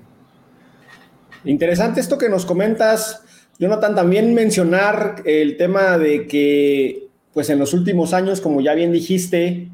Interesante 1.45 2.01
esto 2.01 2.19
que 2.19 2.29
nos 2.29 2.45
comentas, 2.45 3.25
Jonathan, 3.59 3.95
también 3.95 4.35
mencionar 4.35 5.23
el 5.25 5.57
tema 5.57 5.97
de 5.97 6.27
que, 6.27 7.09
pues 7.33 7.49
en 7.51 7.59
los 7.59 7.73
últimos 7.73 8.13
años, 8.13 8.41
como 8.41 8.61
ya 8.61 8.75
bien 8.75 8.93
dijiste, 8.93 9.71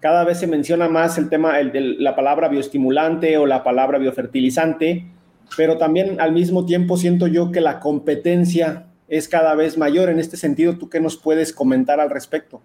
cada 0.00 0.24
vez 0.24 0.40
se 0.40 0.48
menciona 0.48 0.88
más 0.88 1.16
el 1.16 1.28
tema 1.28 1.56
de 1.58 1.80
la 1.80 2.16
palabra 2.16 2.48
bioestimulante 2.48 3.38
o 3.38 3.46
la 3.46 3.62
palabra 3.62 3.98
biofertilizante, 3.98 5.06
pero 5.56 5.78
también 5.78 6.20
al 6.20 6.32
mismo 6.32 6.64
tiempo 6.64 6.96
siento 6.96 7.26
yo 7.26 7.50
que 7.50 7.60
la 7.60 7.80
competencia 7.80 8.86
es 9.08 9.28
cada 9.28 9.54
vez 9.54 9.76
mayor. 9.76 10.08
En 10.08 10.18
este 10.18 10.36
sentido, 10.36 10.78
¿tú 10.78 10.88
qué 10.88 11.00
nos 11.00 11.16
puedes 11.16 11.52
comentar 11.52 12.00
al 12.00 12.10
respecto? 12.10 12.62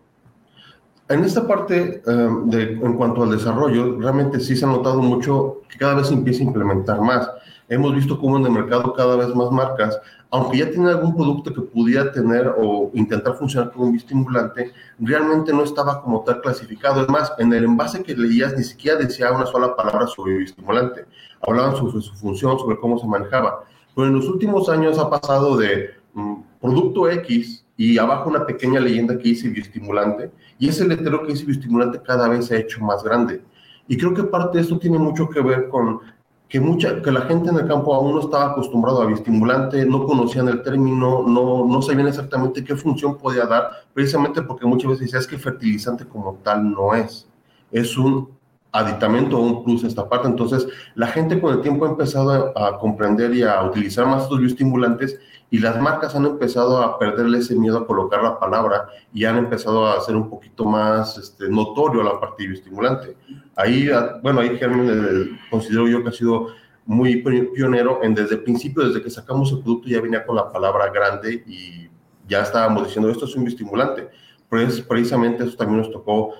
En 1.09 1.23
esta 1.23 1.47
parte, 1.47 2.01
eh, 2.05 2.29
de, 2.45 2.63
en 2.73 2.93
cuanto 2.97 3.23
al 3.23 3.31
desarrollo, 3.31 3.97
realmente 3.99 4.39
sí 4.41 4.57
se 4.57 4.65
ha 4.65 4.67
notado 4.67 5.01
mucho 5.01 5.61
que 5.69 5.77
cada 5.77 5.95
vez 5.95 6.07
se 6.07 6.13
empieza 6.13 6.41
a 6.41 6.47
implementar 6.47 6.99
más. 6.99 7.29
Hemos 7.69 7.95
visto 7.95 8.19
cómo 8.19 8.37
en 8.37 8.45
el 8.45 8.51
mercado 8.51 8.93
cada 8.93 9.15
vez 9.15 9.33
más 9.33 9.51
marcas, 9.51 9.99
aunque 10.29 10.57
ya 10.57 10.69
tienen 10.69 10.87
algún 10.87 11.15
producto 11.15 11.53
que 11.53 11.61
pudiera 11.61 12.11
tener 12.11 12.53
o 12.57 12.91
intentar 12.93 13.35
funcionar 13.35 13.71
como 13.71 13.87
un 13.87 13.95
estimulante, 13.95 14.73
realmente 14.99 15.53
no 15.53 15.63
estaba 15.63 16.01
como 16.01 16.23
tal 16.23 16.41
clasificado. 16.41 17.01
Es 17.01 17.09
más, 17.09 17.31
en 17.37 17.53
el 17.53 17.63
envase 17.63 18.03
que 18.03 18.15
leías 18.15 18.55
ni 18.57 18.63
siquiera 18.63 18.97
decía 18.97 19.31
una 19.31 19.45
sola 19.45 19.75
palabra 19.75 20.07
sobre 20.07 20.43
estimulante. 20.43 21.05
Hablaban 21.41 21.75
sobre 21.75 22.01
su 22.01 22.13
función, 22.15 22.57
sobre 22.59 22.79
cómo 22.79 22.97
se 22.97 23.07
manejaba. 23.07 23.63
Pero 23.95 24.07
en 24.07 24.13
los 24.13 24.27
últimos 24.27 24.69
años 24.69 24.97
ha 24.99 25.09
pasado 25.09 25.57
de 25.57 25.91
mm, 26.13 26.35
producto 26.61 27.09
X 27.09 27.65
y 27.77 27.97
abajo 27.97 28.29
una 28.29 28.45
pequeña 28.45 28.79
leyenda 28.79 29.17
que 29.17 29.29
dice 29.29 29.49
bioestimulante, 29.49 30.31
y 30.57 30.69
ese 30.69 30.87
letrero 30.87 31.21
que 31.21 31.33
dice 31.33 31.45
bioestimulante 31.45 32.01
cada 32.01 32.27
vez 32.27 32.47
se 32.47 32.55
ha 32.55 32.59
hecho 32.59 32.83
más 32.83 33.03
grande. 33.03 33.41
Y 33.87 33.97
creo 33.97 34.13
que 34.13 34.23
parte 34.23 34.57
de 34.57 34.63
esto 34.63 34.79
tiene 34.79 34.97
mucho 34.97 35.29
que 35.29 35.41
ver 35.41 35.69
con 35.69 36.01
que, 36.49 36.59
mucha, 36.59 37.01
que 37.01 37.11
la 37.11 37.21
gente 37.21 37.49
en 37.49 37.57
el 37.57 37.67
campo 37.67 37.93
aún 37.93 38.15
no 38.15 38.21
estaba 38.21 38.51
acostumbrado 38.51 39.01
a 39.01 39.05
bioestimulante, 39.05 39.85
no 39.85 40.05
conocían 40.05 40.47
el 40.47 40.63
término, 40.63 41.23
no, 41.27 41.65
no 41.65 41.81
sabían 41.81 42.07
exactamente 42.07 42.63
qué 42.63 42.75
función 42.75 43.17
podía 43.17 43.45
dar, 43.45 43.69
precisamente 43.93 44.41
porque 44.41 44.65
muchas 44.65 44.91
veces 44.91 45.05
decías 45.05 45.27
que 45.27 45.37
fertilizante 45.37 46.05
como 46.05 46.35
tal 46.43 46.71
no 46.71 46.93
es. 46.95 47.27
Es 47.71 47.97
un 47.97 48.36
aditamento 48.71 49.37
o 49.37 49.41
un 49.41 49.63
plus 49.63 49.83
esta 49.83 50.07
parte. 50.07 50.27
Entonces, 50.27 50.67
la 50.95 51.07
gente 51.07 51.39
con 51.39 51.53
el 51.53 51.61
tiempo 51.61 51.85
ha 51.85 51.89
empezado 51.89 52.53
a, 52.57 52.77
comprender 52.79 53.33
y 53.33 53.43
a 53.43 53.63
utilizar 53.63 54.05
más 54.05 54.23
estos 54.23 54.39
bioestimulantes 54.39 55.19
y 55.49 55.59
las 55.59 55.79
marcas 55.81 56.15
han 56.15 56.25
empezado 56.25 56.81
a 56.81 56.99
perderle 56.99 57.39
ese 57.39 57.55
miedo 57.55 57.77
a 57.77 57.87
colocar 57.87 58.21
la 58.21 58.37
palabra 58.39 58.89
y 59.13 59.23
han 59.25 59.37
empezado 59.37 59.87
a 59.87 59.97
hacer 59.97 60.15
un 60.15 60.29
poquito 60.29 60.65
más 60.65 61.17
este, 61.17 61.47
notorio 61.49 62.03
la 62.03 62.19
parte 62.19 62.45
bioestimulante. 62.45 63.15
Ahí, 63.55 63.89
ah, 63.89 64.19
bueno, 64.21 64.41
ahí 64.41 64.57
Germán 64.57 64.89
eh, 64.89 65.39
considero 65.49 65.87
yo 65.87 66.03
que 66.03 66.09
ha 66.09 66.13
sido 66.13 66.47
muy 66.85 67.21
pionero 67.21 68.01
en 68.03 68.15
desde 68.15 68.35
el 68.35 68.43
principio, 68.43 68.87
desde 68.87 69.01
que 69.01 69.09
sacamos 69.09 69.51
el 69.51 69.59
producto 69.59 69.89
ya 69.89 70.01
venía 70.01 70.25
con 70.25 70.35
la 70.35 70.49
palabra 70.49 70.89
grande 70.89 71.43
y 71.45 71.89
ya 72.27 72.41
estábamos 72.41 72.85
diciendo 72.85 73.09
esto 73.09 73.25
es 73.25 73.35
un 73.35 73.43
bioestimulante. 73.43 74.09
Pues 74.49 74.81
precisamente 74.81 75.43
eso 75.43 75.57
también 75.57 75.79
nos 75.79 75.91
tocó 75.91 76.33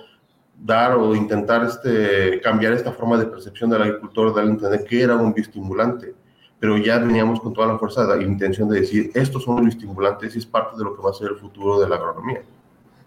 dar 0.64 0.96
o 0.96 1.14
intentar 1.14 1.64
este, 1.64 2.40
cambiar 2.40 2.72
esta 2.72 2.92
forma 2.92 3.16
de 3.16 3.26
percepción 3.26 3.70
del 3.70 3.82
agricultor, 3.82 4.34
darle 4.34 4.50
a 4.50 4.54
entender 4.54 4.84
que 4.84 5.02
era 5.02 5.16
un 5.16 5.32
bioestimulante, 5.32 6.14
pero 6.58 6.76
ya 6.76 6.98
veníamos 6.98 7.40
con 7.40 7.52
toda 7.52 7.68
la 7.68 7.78
fuerza 7.78 8.06
de 8.06 8.16
la 8.16 8.22
intención 8.22 8.68
de 8.68 8.80
decir, 8.80 9.10
estos 9.14 9.44
son 9.44 9.56
los 9.56 9.64
bioestimulantes 9.64 10.34
y 10.34 10.38
es 10.38 10.46
parte 10.46 10.76
de 10.76 10.84
lo 10.84 10.96
que 10.96 11.02
va 11.02 11.10
a 11.10 11.14
ser 11.14 11.28
el 11.28 11.36
futuro 11.36 11.78
de 11.80 11.88
la 11.88 11.96
agronomía. 11.96 12.42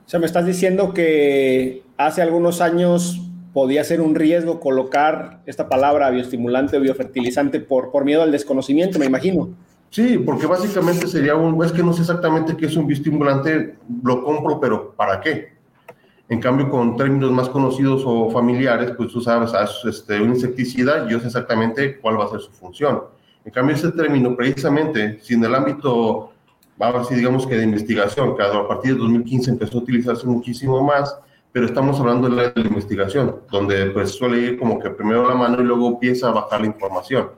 O 0.05 0.09
sea, 0.09 0.19
me 0.19 0.25
estás 0.25 0.45
diciendo 0.45 0.93
que 0.93 1.83
hace 1.97 2.21
algunos 2.21 2.61
años 2.61 3.21
podía 3.53 3.83
ser 3.83 4.01
un 4.01 4.15
riesgo 4.15 4.59
colocar 4.59 5.41
esta 5.45 5.67
palabra 5.67 6.09
bioestimulante 6.09 6.77
o 6.77 6.81
biofertilizante 6.81 7.59
por, 7.59 7.91
por 7.91 8.05
miedo 8.05 8.21
al 8.21 8.31
desconocimiento, 8.31 8.97
me 8.97 9.05
imagino. 9.05 9.49
Sí, 9.89 10.17
porque 10.17 10.45
básicamente 10.45 11.05
sería 11.05 11.35
un, 11.35 11.61
es 11.65 11.73
que 11.73 11.83
no 11.83 11.91
sé 11.91 12.01
exactamente 12.01 12.55
qué 12.55 12.67
es 12.67 12.77
un 12.77 12.87
bioestimulante, 12.87 13.75
lo 14.03 14.23
compro, 14.23 14.57
pero 14.59 14.93
¿para 14.93 15.19
qué? 15.19 15.60
En 16.31 16.39
cambio, 16.39 16.69
con 16.69 16.95
términos 16.95 17.29
más 17.29 17.49
conocidos 17.49 18.03
o 18.05 18.31
familiares, 18.31 18.93
pues 18.95 19.11
tú 19.11 19.19
sabes, 19.19 19.51
ah, 19.53 19.67
este, 19.83 20.21
un 20.21 20.29
insecticida, 20.29 21.05
yo 21.09 21.19
sé 21.19 21.27
exactamente 21.27 21.99
cuál 21.99 22.17
va 22.17 22.23
a 22.23 22.29
ser 22.29 22.39
su 22.39 22.51
función. 22.51 23.01
En 23.43 23.51
cambio, 23.51 23.75
ese 23.75 23.91
término, 23.91 24.33
precisamente, 24.37 25.19
si 25.21 25.33
en 25.33 25.43
el 25.43 25.53
ámbito, 25.53 26.31
vamos 26.77 27.11
a 27.11 27.13
digamos 27.13 27.45
que 27.45 27.57
de 27.57 27.63
investigación, 27.63 28.37
que 28.37 28.43
a 28.43 28.65
partir 28.65 28.93
de 28.93 28.99
2015 28.99 29.51
empezó 29.51 29.79
a 29.79 29.81
utilizarse 29.81 30.25
muchísimo 30.25 30.81
más, 30.81 31.17
pero 31.51 31.65
estamos 31.65 31.99
hablando 31.99 32.29
de 32.29 32.35
la, 32.37 32.53
investigación, 32.55 33.35
donde 33.51 33.87
pues 33.87 34.11
suele 34.11 34.37
ir 34.37 34.57
como 34.57 34.79
que 34.79 34.89
primero 34.89 35.27
la 35.27 35.35
mano 35.35 35.61
y 35.61 35.65
luego 35.65 35.89
empieza 35.89 36.29
a 36.29 36.31
bajar 36.31 36.61
la 36.61 36.67
información. 36.67 37.31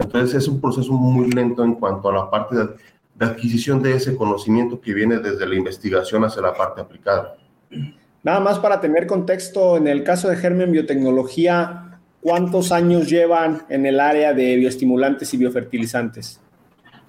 Entonces 0.00 0.34
es 0.34 0.48
un 0.48 0.60
proceso 0.60 0.92
muy 0.92 1.30
lento 1.30 1.62
en 1.62 1.74
cuanto 1.74 2.08
a 2.08 2.14
la 2.14 2.28
parte 2.28 2.56
de, 2.56 2.68
de 3.14 3.26
adquisición 3.26 3.80
de 3.80 3.94
ese 3.94 4.16
conocimiento 4.16 4.80
que 4.80 4.92
viene 4.92 5.18
desde 5.18 5.46
la 5.46 5.54
investigación 5.54 6.24
hacia 6.24 6.42
la 6.42 6.52
parte 6.52 6.80
aplicada. 6.80 7.36
Nada 8.22 8.40
más 8.40 8.58
para 8.58 8.80
tener 8.80 9.06
contexto, 9.06 9.78
en 9.78 9.88
el 9.88 10.04
caso 10.04 10.28
de 10.28 10.36
Germen 10.36 10.72
Biotecnología, 10.72 12.00
¿cuántos 12.20 12.70
años 12.70 13.08
llevan 13.08 13.62
en 13.70 13.86
el 13.86 13.98
área 13.98 14.34
de 14.34 14.56
bioestimulantes 14.56 15.32
y 15.32 15.38
biofertilizantes? 15.38 16.38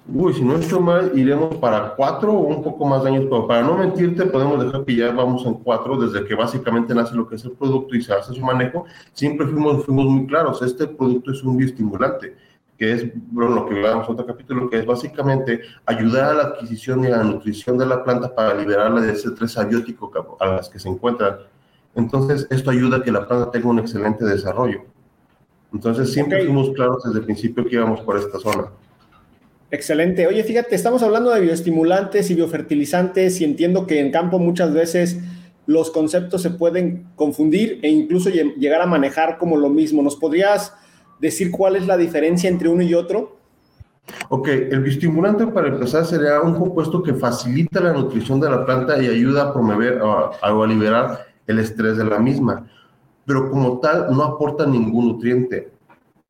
Uy, 0.07 0.33
si 0.33 0.41
no 0.41 0.55
estoy 0.55 0.79
mal, 0.79 1.11
iremos 1.13 1.57
para 1.57 1.95
cuatro 1.95 2.31
o 2.31 2.47
un 2.47 2.63
poco 2.63 2.85
más 2.85 3.03
de 3.03 3.09
años, 3.09 3.25
pero 3.25 3.45
para 3.45 3.61
no 3.61 3.77
mentirte, 3.77 4.25
podemos 4.25 4.63
dejar 4.63 4.85
que 4.85 4.95
ya 4.95 5.11
vamos 5.11 5.45
en 5.45 5.55
cuatro, 5.55 5.99
desde 5.99 6.25
que 6.25 6.33
básicamente 6.33 6.95
nace 6.95 7.13
lo 7.13 7.27
que 7.27 7.35
es 7.35 7.43
el 7.43 7.51
producto 7.51 7.93
y 7.93 8.01
se 8.01 8.13
hace 8.13 8.33
su 8.33 8.41
manejo, 8.41 8.85
siempre 9.11 9.45
fuimos, 9.45 9.85
fuimos 9.85 10.05
muy 10.05 10.25
claros, 10.27 10.61
este 10.61 10.87
producto 10.87 11.31
es 11.31 11.43
un 11.43 11.57
bioestimulante 11.57 12.35
que 12.81 12.93
es 12.93 13.05
bueno, 13.13 13.53
lo 13.53 13.67
que 13.67 13.75
veamos 13.75 14.07
en 14.07 14.13
otro 14.13 14.25
capítulo, 14.25 14.67
que 14.67 14.79
es 14.79 14.87
básicamente 14.87 15.61
ayudar 15.85 16.31
a 16.31 16.33
la 16.33 16.43
adquisición 16.45 17.03
y 17.03 17.07
a 17.09 17.17
la 17.17 17.23
nutrición 17.23 17.77
de 17.77 17.85
la 17.85 18.03
planta 18.03 18.33
para 18.33 18.55
liberarla 18.55 19.01
de 19.01 19.13
ese 19.13 19.27
estrés 19.27 19.55
abiótico 19.55 20.11
a 20.39 20.47
las 20.47 20.67
que 20.67 20.79
se 20.79 20.89
encuentra. 20.89 21.41
Entonces, 21.93 22.47
esto 22.49 22.71
ayuda 22.71 22.97
a 22.97 23.03
que 23.03 23.11
la 23.11 23.27
planta 23.27 23.51
tenga 23.51 23.69
un 23.69 23.77
excelente 23.77 24.25
desarrollo. 24.25 24.81
Entonces, 25.71 26.11
siempre 26.11 26.43
fuimos 26.43 26.71
claros 26.71 27.03
desde 27.03 27.19
el 27.19 27.25
principio 27.25 27.63
que 27.65 27.75
íbamos 27.75 28.01
por 28.01 28.17
esta 28.17 28.39
zona. 28.39 28.69
Excelente. 29.69 30.25
Oye, 30.25 30.43
fíjate, 30.43 30.73
estamos 30.73 31.03
hablando 31.03 31.29
de 31.29 31.41
bioestimulantes 31.41 32.31
y 32.31 32.33
biofertilizantes 32.33 33.39
y 33.41 33.43
entiendo 33.43 33.85
que 33.85 33.99
en 33.99 34.09
campo 34.09 34.39
muchas 34.39 34.73
veces 34.73 35.19
los 35.67 35.91
conceptos 35.91 36.41
se 36.41 36.49
pueden 36.49 37.05
confundir 37.15 37.77
e 37.83 37.89
incluso 37.89 38.31
llegar 38.31 38.81
a 38.81 38.87
manejar 38.87 39.37
como 39.37 39.55
lo 39.55 39.69
mismo. 39.69 40.01
¿Nos 40.01 40.15
podrías 40.15 40.73
decir 41.21 41.51
cuál 41.51 41.75
es 41.75 41.87
la 41.87 41.95
diferencia 41.95 42.49
entre 42.49 42.67
uno 42.67 42.81
y 42.81 42.93
otro? 42.93 43.37
Ok, 44.29 44.47
el 44.47 44.81
bioestimulante 44.81 45.47
para 45.47 45.67
empezar 45.67 46.05
sería 46.05 46.41
un 46.41 46.55
compuesto 46.55 47.01
que 47.03 47.13
facilita 47.13 47.79
la 47.79 47.93
nutrición 47.93 48.39
de 48.39 48.49
la 48.49 48.65
planta 48.65 49.01
y 49.01 49.07
ayuda 49.07 49.43
a 49.43 49.53
promover 49.53 50.01
o 50.01 50.31
a, 50.41 50.67
liberar 50.67 51.27
el 51.47 51.59
estrés 51.59 51.97
de 51.97 52.05
la 52.05 52.19
misma, 52.19 52.67
pero 53.25 53.49
como 53.49 53.79
tal 53.79 54.07
no 54.11 54.23
aporta 54.23 54.65
ningún 54.65 55.09
nutriente. 55.09 55.71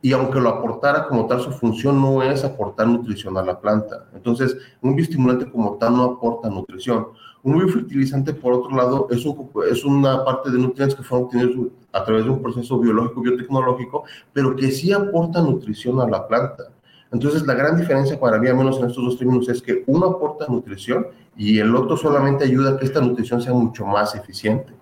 Y 0.03 0.13
aunque 0.13 0.39
lo 0.39 0.49
aportara 0.49 1.07
como 1.07 1.27
tal, 1.27 1.41
su 1.41 1.51
función 1.51 2.01
no 2.01 2.23
es 2.23 2.43
aportar 2.43 2.87
nutrición 2.87 3.37
a 3.37 3.43
la 3.43 3.59
planta. 3.59 4.07
Entonces, 4.15 4.57
un 4.81 4.95
bioestimulante 4.95 5.49
como 5.49 5.75
tal 5.77 5.95
no 5.95 6.03
aporta 6.03 6.49
nutrición. 6.49 7.07
Un 7.43 7.59
biofertilizante, 7.59 8.33
por 8.33 8.53
otro 8.53 8.75
lado, 8.75 9.07
es, 9.11 9.85
una 9.85 10.25
parte 10.25 10.49
de 10.49 10.57
nutrientes 10.57 10.95
que 10.95 11.03
fueron 11.03 11.25
obtenidos 11.25 11.71
a 11.91 12.03
través 12.03 12.25
de 12.25 12.31
un 12.31 12.41
proceso 12.41 12.79
biológico, 12.79 13.21
biotecnológico, 13.21 14.03
pero 14.33 14.55
que 14.55 14.71
sí 14.71 14.91
aporta 14.91 15.41
nutrición 15.41 15.99
a 15.99 16.07
la 16.07 16.27
planta. 16.27 16.65
Entonces, 17.11 17.45
la 17.45 17.53
gran 17.53 17.77
diferencia 17.77 18.19
para 18.19 18.37
mí, 18.37 18.47
al 18.47 18.55
menos 18.55 18.79
en 18.79 18.87
estos 18.87 19.03
dos 19.03 19.17
términos, 19.17 19.49
es 19.49 19.61
que 19.61 19.83
uno 19.87 20.07
aporta 20.07 20.47
nutrición 20.47 21.07
y 21.35 21.59
el 21.59 21.75
otro 21.75 21.97
solamente 21.97 22.45
ayuda 22.45 22.71
a 22.71 22.77
que 22.77 22.85
esta 22.85 23.01
nutrición 23.01 23.41
sea 23.41 23.53
mucho 23.53 23.85
más 23.85 24.15
eficiente. 24.15 24.73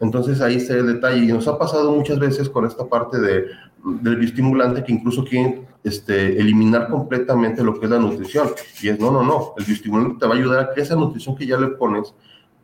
Entonces, 0.00 0.40
ahí 0.40 0.56
está 0.56 0.74
el 0.74 0.86
detalle. 0.86 1.24
Y 1.24 1.28
nos 1.28 1.46
ha 1.46 1.56
pasado 1.56 1.92
muchas 1.92 2.18
veces 2.18 2.48
con 2.48 2.66
esta 2.66 2.86
parte 2.86 3.20
de, 3.20 3.46
del 3.84 4.16
bioestimulante 4.16 4.82
que 4.82 4.92
incluso 4.92 5.24
quieren 5.24 5.66
este, 5.84 6.40
eliminar 6.40 6.88
completamente 6.88 7.62
lo 7.62 7.78
que 7.78 7.86
es 7.86 7.90
la 7.92 7.98
nutrición. 8.00 8.48
Y 8.82 8.88
es, 8.88 8.98
no, 8.98 9.12
no, 9.12 9.22
no, 9.22 9.54
el 9.56 9.64
bioestimulante 9.64 10.18
te 10.18 10.26
va 10.26 10.34
a 10.34 10.38
ayudar 10.38 10.58
a 10.58 10.74
que 10.74 10.80
esa 10.80 10.96
nutrición 10.96 11.36
que 11.36 11.46
ya 11.46 11.56
le 11.56 11.68
pones 11.68 12.14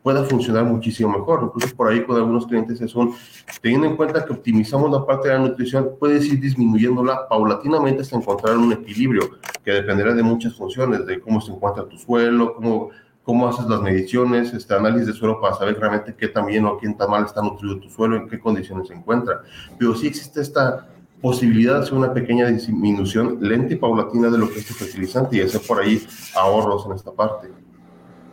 pueda 0.02 0.24
funcionar 0.24 0.64
muchísimo 0.64 1.10
mejor. 1.10 1.42
Incluso 1.44 1.74
por 1.76 1.88
ahí 1.88 2.04
con 2.04 2.16
algunos 2.16 2.46
clientes 2.46 2.80
es 2.80 2.94
un, 2.94 3.14
teniendo 3.60 3.86
en 3.86 3.96
cuenta 3.96 4.24
que 4.24 4.32
optimizamos 4.32 4.90
la 4.90 5.04
parte 5.04 5.28
de 5.28 5.34
la 5.34 5.40
nutrición, 5.40 5.90
puedes 5.98 6.26
ir 6.26 6.40
disminuyéndola 6.40 7.28
paulatinamente 7.28 8.02
hasta 8.02 8.16
encontrar 8.16 8.56
un 8.56 8.72
equilibrio 8.72 9.38
que 9.64 9.72
dependerá 9.72 10.14
de 10.14 10.22
muchas 10.22 10.54
funciones, 10.54 11.06
de 11.06 11.20
cómo 11.20 11.40
se 11.40 11.52
encuentra 11.52 11.84
tu 11.84 11.98
suelo, 11.98 12.54
cómo, 12.54 12.90
cómo 13.22 13.48
haces 13.48 13.66
las 13.66 13.82
mediciones, 13.82 14.54
este 14.54 14.74
análisis 14.74 15.08
de 15.08 15.12
suelo 15.12 15.40
para 15.40 15.54
saber 15.54 15.78
realmente 15.78 16.14
qué 16.16 16.28
tan 16.28 16.46
bien 16.46 16.64
o 16.64 16.78
qué 16.78 16.88
tan 16.90 17.10
mal 17.10 17.24
está 17.24 17.42
nutrido 17.42 17.78
tu 17.78 17.90
suelo, 17.90 18.16
en 18.16 18.28
qué 18.28 18.38
condiciones 18.38 18.88
se 18.88 18.94
encuentra. 18.94 19.42
Pero 19.78 19.94
sí 19.94 20.06
existe 20.06 20.40
esta 20.40 20.88
posibilidad 21.20 21.74
de 21.74 21.80
hacer 21.80 21.94
una 21.94 22.14
pequeña 22.14 22.46
disminución 22.46 23.38
lenta 23.40 23.74
y 23.74 23.76
paulatina 23.76 24.30
de 24.30 24.38
lo 24.38 24.48
que 24.48 24.60
es 24.60 24.70
el 24.70 24.76
fertilizante 24.76 25.36
y 25.36 25.40
hacer 25.40 25.60
por 25.66 25.80
ahí 25.80 26.00
ahorros 26.34 26.86
en 26.86 26.92
esta 26.92 27.10
parte. 27.10 27.48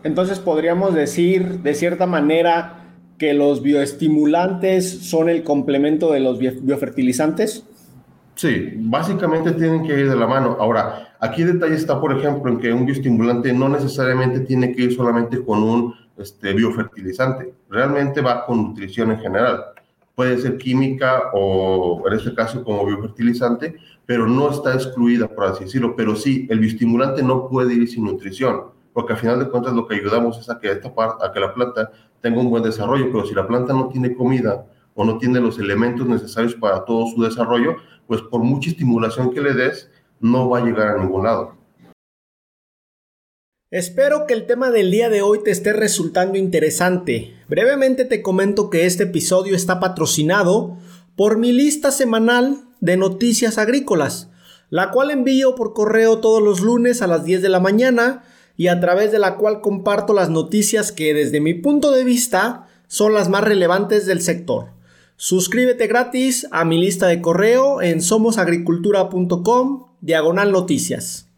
Entonces 0.05 0.37
podríamos 0.37 0.93
decir 0.93 1.61
de 1.61 1.73
cierta 1.73 2.05
manera 2.05 2.85
que 3.17 3.33
los 3.33 3.63
bioestimulantes 3.63 5.09
son 5.09 5.29
el 5.29 5.43
complemento 5.43 6.11
de 6.11 6.19
los 6.19 6.37
biofertilizantes. 6.37 7.65
Sí, 8.35 8.73
básicamente 8.75 9.53
tienen 9.53 9.81
que 9.81 9.99
ir 9.99 10.07
de 10.07 10.15
la 10.15 10.27
mano. 10.27 10.57
Ahora, 10.59 11.15
aquí 11.19 11.41
el 11.41 11.53
detalle 11.53 11.73
está, 11.73 11.99
por 11.99 12.15
ejemplo, 12.15 12.51
en 12.51 12.59
que 12.59 12.71
un 12.71 12.85
bioestimulante 12.85 13.51
no 13.51 13.67
necesariamente 13.67 14.41
tiene 14.41 14.73
que 14.73 14.83
ir 14.83 14.95
solamente 14.95 15.43
con 15.43 15.63
un 15.63 15.95
este, 16.17 16.53
biofertilizante. 16.53 17.53
Realmente 17.67 18.21
va 18.21 18.45
con 18.45 18.61
nutrición 18.61 19.11
en 19.11 19.19
general 19.19 19.65
puede 20.15 20.37
ser 20.39 20.57
química 20.57 21.23
o 21.33 22.03
en 22.07 22.13
este 22.13 22.33
caso 22.33 22.63
como 22.63 22.85
biofertilizante, 22.85 23.75
pero 24.05 24.25
no 24.25 24.49
está 24.49 24.73
excluida, 24.73 25.27
por 25.27 25.45
así 25.45 25.65
decirlo. 25.65 25.95
Pero 25.95 26.15
sí, 26.15 26.47
el 26.49 26.59
bioestimulante 26.59 27.21
no 27.21 27.49
puede 27.49 27.73
ir 27.73 27.87
sin 27.89 28.05
nutrición, 28.05 28.74
porque 28.95 29.11
al 29.11 29.19
final 29.19 29.39
de 29.39 29.49
cuentas 29.49 29.73
lo 29.73 29.85
que 29.85 29.95
ayudamos 29.95 30.39
es 30.39 30.49
a 30.49 30.57
que, 30.57 30.71
esta 30.71 30.95
parte, 30.95 31.25
a 31.25 31.33
que 31.33 31.41
la 31.41 31.53
planta 31.53 31.91
tenga 32.21 32.39
un 32.39 32.49
buen 32.49 32.63
desarrollo, 32.63 33.07
pero 33.11 33.25
si 33.25 33.35
la 33.35 33.45
planta 33.45 33.73
no 33.73 33.89
tiene 33.89 34.15
comida 34.15 34.67
o 34.93 35.03
no 35.03 35.17
tiene 35.17 35.41
los 35.41 35.59
elementos 35.59 36.07
necesarios 36.07 36.55
para 36.55 36.85
todo 36.85 37.05
su 37.07 37.21
desarrollo, 37.21 37.75
pues 38.07 38.21
por 38.21 38.41
mucha 38.41 38.69
estimulación 38.69 39.33
que 39.33 39.41
le 39.41 39.53
des, 39.53 39.91
no 40.21 40.49
va 40.49 40.59
a 40.59 40.63
llegar 40.63 40.87
a 40.87 41.03
ningún 41.03 41.25
lado. 41.25 41.57
Espero 43.69 44.27
que 44.27 44.33
el 44.33 44.45
tema 44.45 44.71
del 44.71 44.89
día 44.91 45.09
de 45.09 45.21
hoy 45.21 45.43
te 45.43 45.51
esté 45.51 45.73
resultando 45.73 46.37
interesante. 46.37 47.35
Brevemente 47.49 48.05
te 48.05 48.21
comento 48.21 48.69
que 48.69 48.85
este 48.85 49.03
episodio 49.03 49.57
está 49.57 49.81
patrocinado 49.81 50.77
por 51.17 51.37
mi 51.37 51.51
lista 51.51 51.91
semanal 51.91 52.61
de 52.79 52.95
noticias 52.95 53.57
agrícolas, 53.57 54.29
la 54.69 54.91
cual 54.91 55.11
envío 55.11 55.55
por 55.55 55.73
correo 55.73 56.19
todos 56.19 56.41
los 56.41 56.61
lunes 56.61 57.01
a 57.01 57.07
las 57.07 57.25
10 57.25 57.41
de 57.41 57.49
la 57.49 57.59
mañana 57.59 58.23
y 58.57 58.67
a 58.67 58.79
través 58.79 59.11
de 59.11 59.19
la 59.19 59.35
cual 59.35 59.61
comparto 59.61 60.13
las 60.13 60.29
noticias 60.29 60.91
que 60.91 61.13
desde 61.13 61.41
mi 61.41 61.53
punto 61.53 61.91
de 61.91 62.03
vista 62.03 62.67
son 62.87 63.13
las 63.13 63.29
más 63.29 63.43
relevantes 63.43 64.05
del 64.05 64.21
sector. 64.21 64.69
Suscríbete 65.17 65.87
gratis 65.87 66.47
a 66.51 66.65
mi 66.65 66.79
lista 66.79 67.07
de 67.07 67.21
correo 67.21 67.81
en 67.81 68.01
somosagricultura.com 68.01 69.87
diagonal 70.01 70.51
noticias. 70.51 71.29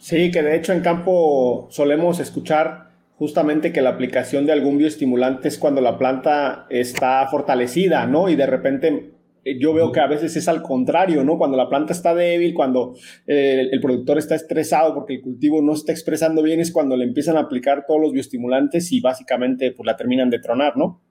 Sí, 0.00 0.30
que 0.30 0.42
de 0.42 0.56
hecho 0.56 0.72
en 0.72 0.82
campo 0.82 1.66
solemos 1.70 2.20
escuchar 2.20 2.92
justamente 3.18 3.72
que 3.72 3.82
la 3.82 3.90
aplicación 3.90 4.46
de 4.46 4.52
algún 4.52 4.78
bioestimulante 4.78 5.48
es 5.48 5.58
cuando 5.58 5.80
la 5.80 5.98
planta 5.98 6.66
está 6.70 7.26
fortalecida, 7.28 8.06
¿no? 8.06 8.28
Y 8.28 8.36
de 8.36 8.46
repente 8.46 9.15
yo 9.60 9.72
veo 9.72 9.92
que 9.92 10.00
a 10.00 10.06
veces 10.06 10.36
es 10.36 10.48
al 10.48 10.62
contrario, 10.62 11.24
¿no? 11.24 11.38
Cuando 11.38 11.56
la 11.56 11.68
planta 11.68 11.92
está 11.92 12.14
débil, 12.14 12.54
cuando 12.54 12.94
eh, 13.26 13.68
el 13.70 13.80
productor 13.80 14.18
está 14.18 14.34
estresado 14.34 14.94
porque 14.94 15.14
el 15.14 15.20
cultivo 15.22 15.62
no 15.62 15.72
está 15.74 15.92
expresando 15.92 16.42
bien, 16.42 16.60
es 16.60 16.72
cuando 16.72 16.96
le 16.96 17.04
empiezan 17.04 17.36
a 17.36 17.40
aplicar 17.40 17.84
todos 17.86 18.00
los 18.00 18.12
bioestimulantes 18.12 18.92
y 18.92 19.00
básicamente 19.00 19.72
pues 19.72 19.86
la 19.86 19.96
terminan 19.96 20.30
de 20.30 20.40
tronar, 20.40 20.76
¿no? 20.76 21.02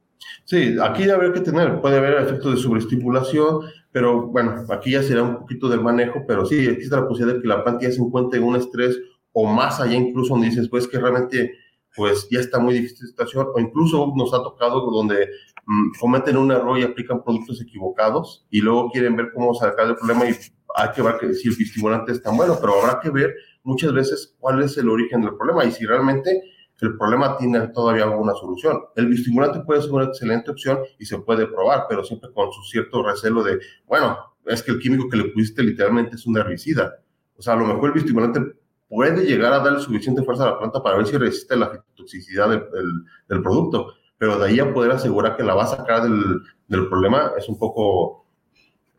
Sí, 0.44 0.76
aquí 0.82 1.10
habría 1.10 1.34
que 1.34 1.42
tener, 1.42 1.82
puede 1.82 1.98
haber 1.98 2.22
efectos 2.22 2.56
de 2.56 2.62
sobreestimulación, 2.62 3.62
pero 3.92 4.28
bueno, 4.28 4.66
aquí 4.70 4.92
ya 4.92 5.04
será 5.04 5.24
un 5.24 5.40
poquito 5.40 5.70
del 5.70 5.82
manejo, 5.82 6.24
pero 6.28 6.46
sí 6.46 6.68
existe 6.68 6.96
la 6.96 7.08
posibilidad 7.08 7.36
de 7.36 7.42
que 7.42 7.48
la 7.48 7.64
planta 7.64 7.86
ya 7.86 7.92
se 7.92 8.02
encuentre 8.02 8.40
en 8.40 8.46
un 8.46 8.56
estrés 8.56 9.00
o 9.34 9.46
más 9.46 9.80
allá 9.80 9.96
incluso 9.96 10.34
donde 10.34 10.50
dices, 10.50 10.70
pues 10.70 10.88
que 10.88 10.98
realmente 10.98 11.54
pues 11.96 12.28
ya 12.30 12.40
está 12.40 12.60
muy 12.60 12.74
difícil 12.74 13.00
la 13.02 13.08
situación, 13.08 13.48
o 13.54 13.60
incluso 13.60 14.14
nos 14.16 14.34
ha 14.34 14.44
tocado 14.44 14.82
donde 14.92 15.30
mm, 15.66 15.92
cometen 16.00 16.38
un 16.38 16.52
error 16.52 16.78
y 16.80 16.84
aplican 16.84 17.24
productos 17.24 17.62
equivocados 17.62 18.46
y 18.50 18.62
luego 18.62 18.90
quieren 18.92 19.16
ver 19.16 19.32
cómo 19.34 19.54
sacar 19.54 19.88
el 19.88 19.96
problema 19.96 20.30
y 20.30 20.36
hay 20.78 20.92
que 20.94 21.02
ver 21.02 21.36
si 21.36 21.48
el 21.48 21.54
estimulante 21.54 22.12
es 22.12 22.22
tan 22.22 22.36
bueno, 22.36 22.58
pero 22.60 22.82
habrá 22.82 23.00
que 23.00 23.10
ver 23.10 23.34
muchas 23.64 23.94
veces 23.94 24.36
cuál 24.40 24.62
es 24.62 24.78
el 24.78 24.90
origen 24.90 25.22
del 25.22 25.36
problema 25.36 25.64
y 25.66 25.72
si 25.72 25.86
realmente 25.86 26.42
el 26.82 26.98
problema 26.98 27.38
tiene 27.38 27.68
todavía 27.70 28.04
alguna 28.04 28.34
solución. 28.34 28.80
El 28.96 29.08
biostimulante 29.08 29.62
puede 29.62 29.82
ser 29.82 29.92
una 29.92 30.06
excelente 30.06 30.52
opción 30.52 30.80
y 31.00 31.06
se 31.06 31.18
puede 31.20 31.48
probar, 31.48 31.86
pero 31.88 32.04
siempre 32.04 32.32
con 32.34 32.52
su 32.52 32.62
cierto 32.64 33.02
recelo 33.04 33.44
de, 33.44 33.60
bueno, 33.86 34.18
es 34.46 34.62
que 34.62 34.72
el 34.72 34.80
químico 34.80 35.10
que 35.10 35.18
le 35.18 35.26
pusiste 35.26 35.64
literalmente 35.64 36.16
es 36.16 36.26
un 36.26 36.38
herbicida. 36.38 37.00
O 37.38 37.42
sea, 37.42 37.54
a 37.54 37.58
lo 37.58 37.66
mejor 37.66 37.86
el 37.88 37.94
biostimulante 37.94 38.42
puede 38.88 39.26
llegar 39.26 39.54
a 39.54 39.60
darle 39.60 39.80
suficiente 39.80 40.24
fuerza 40.24 40.44
a 40.44 40.52
la 40.52 40.60
planta 40.60 40.84
para 40.84 40.98
ver 40.98 41.08
si 41.08 41.18
resiste 41.18 41.56
la 41.56 41.84
toxicidad 41.96 42.50
del, 42.50 43.42
producto, 43.42 43.94
pero 44.18 44.40
de 44.40 44.48
ahí 44.48 44.60
a 44.60 44.74
poder 44.74 44.92
asegurar 44.92 45.36
que 45.36 45.44
la 45.44 45.56
va 45.56 45.64
a 45.64 45.68
sacar 45.68 46.04
del, 46.04 46.90
problema 46.90 47.32
es 47.38 47.48
un 47.50 47.58
poco 47.60 48.26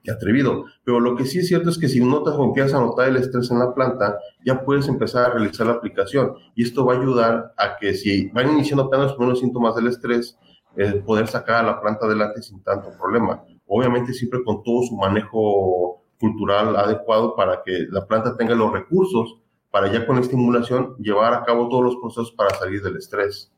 atrevido. 0.08 0.64
Pero 0.84 1.00
lo 1.00 1.16
que 1.16 1.24
sí 1.24 1.40
es 1.40 1.48
cierto 1.48 1.70
es 1.70 1.78
que 1.78 1.88
si 1.88 2.04
notas 2.04 2.34
o 2.36 2.44
empiezas 2.44 2.74
a 2.74 2.80
notar 2.80 3.08
el 3.08 3.16
estrés 3.16 3.50
en 3.50 3.58
la 3.58 3.74
planta, 3.74 4.18
ya 4.44 4.64
puedes 4.64 4.88
empezar 4.88 5.26
a 5.26 5.34
realizar 5.34 5.66
la 5.66 5.74
aplicación. 5.74 6.34
Y 6.54 6.62
esto 6.62 6.84
va 6.86 6.94
a 6.94 7.00
ayudar 7.00 7.54
a 7.56 7.76
que 7.76 7.94
si 7.94 8.28
van 8.28 8.52
iniciando 8.52 8.84
apenas 8.84 9.06
los 9.06 9.16
primeros 9.16 9.40
síntomas 9.40 9.74
del 9.74 9.88
estrés, 9.88 10.38
eh, 10.76 11.02
poder 11.04 11.26
sacar 11.26 11.64
a 11.64 11.66
la 11.66 11.80
planta 11.80 12.06
adelante 12.06 12.42
sin 12.42 12.62
tanto 12.62 12.90
problema. 12.98 13.42
Obviamente 13.66 14.12
siempre 14.12 14.44
con 14.44 14.62
todo 14.62 14.82
su 14.82 14.96
manejo 14.96 16.04
cultural 16.20 16.76
adecuado 16.76 17.34
para 17.34 17.62
que 17.64 17.86
la 17.90 18.06
planta 18.06 18.36
tenga 18.36 18.54
los 18.54 18.72
recursos 18.72 19.38
para 19.70 19.92
ya 19.92 20.06
con 20.06 20.16
la 20.16 20.22
estimulación 20.22 20.96
llevar 20.98 21.34
a 21.34 21.44
cabo 21.44 21.68
todos 21.68 21.84
los 21.84 21.96
procesos 21.96 22.32
para 22.32 22.50
salir 22.56 22.82
del 22.82 22.96
estrés. 22.96 23.52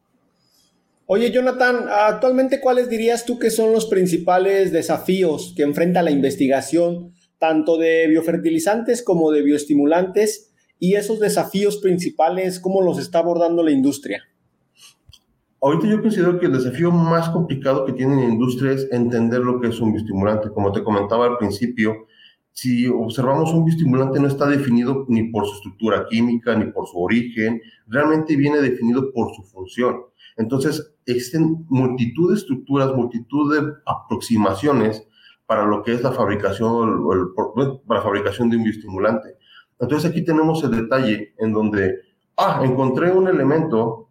Oye, 1.10 1.30
Jonathan, 1.30 1.86
actualmente, 1.90 2.60
¿cuáles 2.60 2.90
dirías 2.90 3.24
tú 3.24 3.38
que 3.38 3.48
son 3.48 3.72
los 3.72 3.86
principales 3.86 4.72
desafíos 4.72 5.54
que 5.56 5.62
enfrenta 5.62 6.02
la 6.02 6.10
investigación, 6.10 7.14
tanto 7.38 7.78
de 7.78 8.06
biofertilizantes 8.08 9.02
como 9.02 9.30
de 9.30 9.40
bioestimulantes? 9.40 10.52
Y 10.78 10.96
esos 10.96 11.18
desafíos 11.18 11.78
principales, 11.78 12.60
¿cómo 12.60 12.82
los 12.82 12.98
está 12.98 13.20
abordando 13.20 13.62
la 13.62 13.70
industria? 13.70 14.22
Ahorita 15.62 15.86
yo 15.86 16.02
considero 16.02 16.38
que 16.38 16.44
el 16.44 16.52
desafío 16.52 16.90
más 16.90 17.30
complicado 17.30 17.86
que 17.86 17.94
tiene 17.94 18.16
la 18.16 18.30
industria 18.30 18.72
es 18.72 18.86
entender 18.92 19.40
lo 19.40 19.62
que 19.62 19.68
es 19.68 19.80
un 19.80 19.92
bioestimulante. 19.94 20.50
Como 20.50 20.72
te 20.72 20.84
comentaba 20.84 21.24
al 21.24 21.38
principio, 21.38 22.06
si 22.52 22.86
observamos 22.86 23.54
un 23.54 23.64
bioestimulante 23.64 24.20
no 24.20 24.28
está 24.28 24.46
definido 24.46 25.06
ni 25.08 25.30
por 25.30 25.46
su 25.46 25.54
estructura 25.54 26.04
química 26.10 26.54
ni 26.54 26.70
por 26.70 26.86
su 26.86 26.98
origen, 26.98 27.62
realmente 27.86 28.36
viene 28.36 28.60
definido 28.60 29.10
por 29.10 29.34
su 29.34 29.42
función. 29.44 30.02
Entonces, 30.38 30.94
existen 31.04 31.66
multitud 31.68 32.30
de 32.30 32.36
estructuras, 32.36 32.94
multitud 32.94 33.54
de 33.54 33.72
aproximaciones 33.84 35.06
para 35.46 35.66
lo 35.66 35.82
que 35.82 35.92
es 35.94 36.02
la 36.02 36.12
fabricación, 36.12 37.04
para 37.86 38.00
la 38.00 38.04
fabricación 38.04 38.48
de 38.48 38.56
un 38.56 38.62
bioestimulante. 38.62 39.36
Entonces, 39.80 40.10
aquí 40.10 40.24
tenemos 40.24 40.62
el 40.62 40.70
detalle 40.70 41.34
en 41.38 41.52
donde, 41.52 41.96
ah, 42.36 42.62
encontré 42.64 43.10
un 43.10 43.28
elemento 43.28 44.08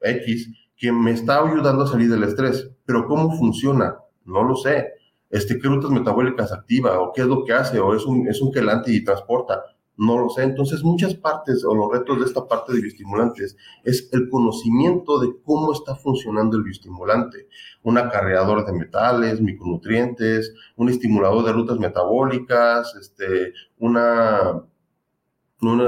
X 0.00 0.52
que 0.76 0.92
me 0.92 1.12
está 1.12 1.44
ayudando 1.44 1.84
a 1.84 1.88
salir 1.88 2.10
del 2.10 2.24
estrés, 2.24 2.70
pero 2.84 3.06
¿cómo 3.06 3.36
funciona? 3.36 3.96
No 4.24 4.42
lo 4.42 4.56
sé. 4.56 4.92
Este, 5.30 5.58
¿Qué 5.58 5.68
rutas 5.68 5.90
metabólicas 5.90 6.52
activa? 6.52 6.98
¿O 7.00 7.12
qué 7.12 7.22
es 7.22 7.26
lo 7.26 7.44
que 7.44 7.52
hace? 7.52 7.78
¿O 7.78 7.94
es 7.94 8.04
un, 8.04 8.28
es 8.28 8.40
un 8.40 8.52
quelante 8.52 8.92
y 8.92 9.04
transporta? 9.04 9.62
No 9.98 10.16
lo 10.16 10.30
sé. 10.30 10.44
Entonces, 10.44 10.82
muchas 10.82 11.14
partes 11.14 11.64
o 11.64 11.74
los 11.74 11.90
retos 11.90 12.20
de 12.20 12.24
esta 12.24 12.46
parte 12.46 12.72
de 12.72 12.80
bioestimulantes 12.80 13.56
es 13.82 14.08
el 14.12 14.28
conocimiento 14.30 15.18
de 15.18 15.34
cómo 15.44 15.72
está 15.72 15.96
funcionando 15.96 16.56
el 16.56 16.62
bioestimulante. 16.62 17.48
Un 17.82 17.98
acarreador 17.98 18.64
de 18.64 18.72
metales, 18.72 19.40
micronutrientes, 19.40 20.54
un 20.76 20.88
estimulador 20.88 21.44
de 21.44 21.52
rutas 21.52 21.78
metabólicas, 21.78 22.94
este, 22.94 23.52
una, 23.78 24.62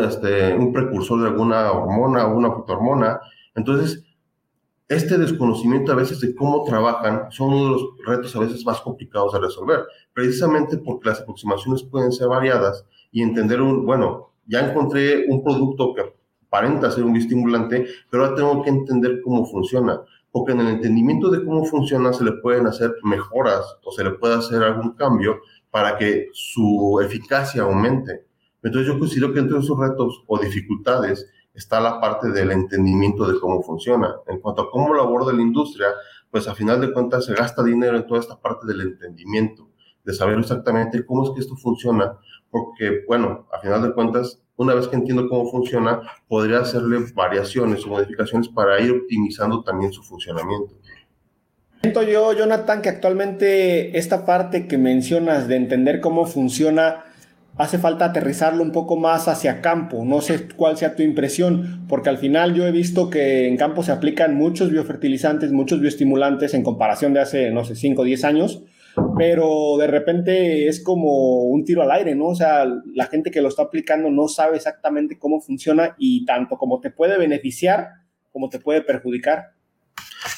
este, 0.02 0.54
un 0.54 0.72
precursor 0.72 1.22
de 1.22 1.28
alguna 1.28 1.70
hormona 1.70 2.26
o 2.26 2.36
una 2.36 2.52
fitohormona. 2.56 3.20
Entonces, 3.54 4.04
este 4.88 5.18
desconocimiento 5.18 5.92
a 5.92 5.94
veces 5.94 6.18
de 6.18 6.34
cómo 6.34 6.64
trabajan 6.64 7.30
son 7.30 7.52
uno 7.54 7.64
de 7.64 7.70
los 7.70 7.82
retos 8.04 8.34
a 8.34 8.40
veces 8.40 8.66
más 8.66 8.80
complicados 8.80 9.32
de 9.32 9.38
resolver, 9.38 9.84
precisamente 10.12 10.78
porque 10.78 11.10
las 11.10 11.20
aproximaciones 11.20 11.84
pueden 11.84 12.10
ser 12.10 12.26
variadas 12.26 12.84
y 13.10 13.22
entender 13.22 13.60
un, 13.60 13.84
bueno, 13.84 14.32
ya 14.46 14.70
encontré 14.70 15.26
un 15.28 15.42
producto 15.42 15.94
que 15.94 16.02
aparenta 16.46 16.90
ser 16.90 17.04
un 17.04 17.16
estimulante, 17.16 17.86
pero 18.10 18.24
ahora 18.24 18.36
tengo 18.36 18.62
que 18.62 18.70
entender 18.70 19.20
cómo 19.22 19.46
funciona, 19.46 20.00
porque 20.32 20.52
en 20.52 20.60
el 20.60 20.68
entendimiento 20.68 21.30
de 21.30 21.44
cómo 21.44 21.64
funciona 21.64 22.12
se 22.12 22.24
le 22.24 22.32
pueden 22.32 22.66
hacer 22.66 22.94
mejoras 23.04 23.64
o 23.84 23.92
se 23.92 24.04
le 24.04 24.10
puede 24.10 24.34
hacer 24.34 24.62
algún 24.62 24.92
cambio 24.92 25.40
para 25.70 25.96
que 25.96 26.28
su 26.32 27.00
eficacia 27.04 27.62
aumente. 27.62 28.26
Entonces 28.62 28.92
yo 28.92 28.98
considero 28.98 29.32
que 29.32 29.40
entre 29.40 29.58
esos 29.58 29.78
retos 29.78 30.24
o 30.26 30.38
dificultades 30.38 31.30
está 31.54 31.80
la 31.80 32.00
parte 32.00 32.30
del 32.30 32.50
entendimiento 32.50 33.30
de 33.30 33.38
cómo 33.40 33.62
funciona. 33.62 34.16
En 34.26 34.40
cuanto 34.40 34.62
a 34.62 34.70
cómo 34.70 34.92
lo 34.94 35.02
aborda 35.02 35.32
la 35.32 35.42
industria, 35.42 35.88
pues 36.30 36.46
a 36.48 36.54
final 36.54 36.80
de 36.80 36.92
cuentas 36.92 37.24
se 37.24 37.34
gasta 37.34 37.62
dinero 37.62 37.96
en 37.96 38.06
toda 38.06 38.20
esta 38.20 38.40
parte 38.40 38.66
del 38.66 38.80
entendimiento, 38.82 39.68
de 40.04 40.14
saber 40.14 40.38
exactamente 40.38 41.04
cómo 41.04 41.24
es 41.24 41.30
que 41.30 41.40
esto 41.40 41.56
funciona, 41.56 42.18
porque 42.50 43.02
bueno, 43.06 43.46
a 43.52 43.60
final 43.60 43.82
de 43.82 43.92
cuentas, 43.92 44.42
una 44.56 44.74
vez 44.74 44.88
que 44.88 44.96
entiendo 44.96 45.28
cómo 45.28 45.50
funciona, 45.50 46.00
podría 46.28 46.58
hacerle 46.58 46.98
variaciones 47.14 47.84
o 47.84 47.88
modificaciones 47.88 48.48
para 48.48 48.80
ir 48.80 48.90
optimizando 48.90 49.62
también 49.62 49.92
su 49.92 50.02
funcionamiento. 50.02 50.74
Siento 51.80 52.02
yo, 52.02 52.34
Jonathan, 52.34 52.82
que 52.82 52.90
actualmente 52.90 53.96
esta 53.96 54.26
parte 54.26 54.68
que 54.68 54.76
mencionas 54.76 55.48
de 55.48 55.56
entender 55.56 56.00
cómo 56.00 56.26
funciona 56.26 57.04
hace 57.56 57.78
falta 57.78 58.06
aterrizarlo 58.06 58.62
un 58.62 58.72
poco 58.72 58.96
más 58.96 59.28
hacia 59.28 59.60
campo. 59.60 60.04
No 60.04 60.20
sé 60.20 60.48
cuál 60.56 60.76
sea 60.76 60.94
tu 60.94 61.02
impresión, 61.02 61.84
porque 61.88 62.08
al 62.08 62.18
final 62.18 62.54
yo 62.54 62.66
he 62.66 62.72
visto 62.72 63.10
que 63.10 63.48
en 63.48 63.56
campo 63.56 63.82
se 63.82 63.92
aplican 63.92 64.34
muchos 64.34 64.70
biofertilizantes, 64.70 65.52
muchos 65.52 65.80
bioestimulantes 65.80 66.54
en 66.54 66.62
comparación 66.62 67.12
de 67.12 67.20
hace, 67.20 67.50
no 67.50 67.64
sé, 67.64 67.76
5 67.76 68.02
o 68.02 68.04
10 68.04 68.24
años, 68.24 68.62
pero 69.16 69.76
de 69.78 69.86
repente 69.86 70.68
es 70.68 70.82
como 70.82 71.44
un 71.44 71.64
tiro 71.64 71.82
al 71.82 71.90
aire, 71.90 72.14
¿no? 72.14 72.28
O 72.28 72.34
sea, 72.34 72.64
la 72.94 73.06
gente 73.06 73.30
que 73.30 73.40
lo 73.40 73.48
está 73.48 73.62
aplicando 73.62 74.10
no 74.10 74.28
sabe 74.28 74.56
exactamente 74.56 75.18
cómo 75.18 75.40
funciona 75.40 75.94
y 75.98 76.24
tanto 76.24 76.56
como 76.56 76.80
te 76.80 76.90
puede 76.90 77.18
beneficiar 77.18 78.00
como 78.32 78.48
te 78.48 78.60
puede 78.60 78.82
perjudicar. 78.82 79.52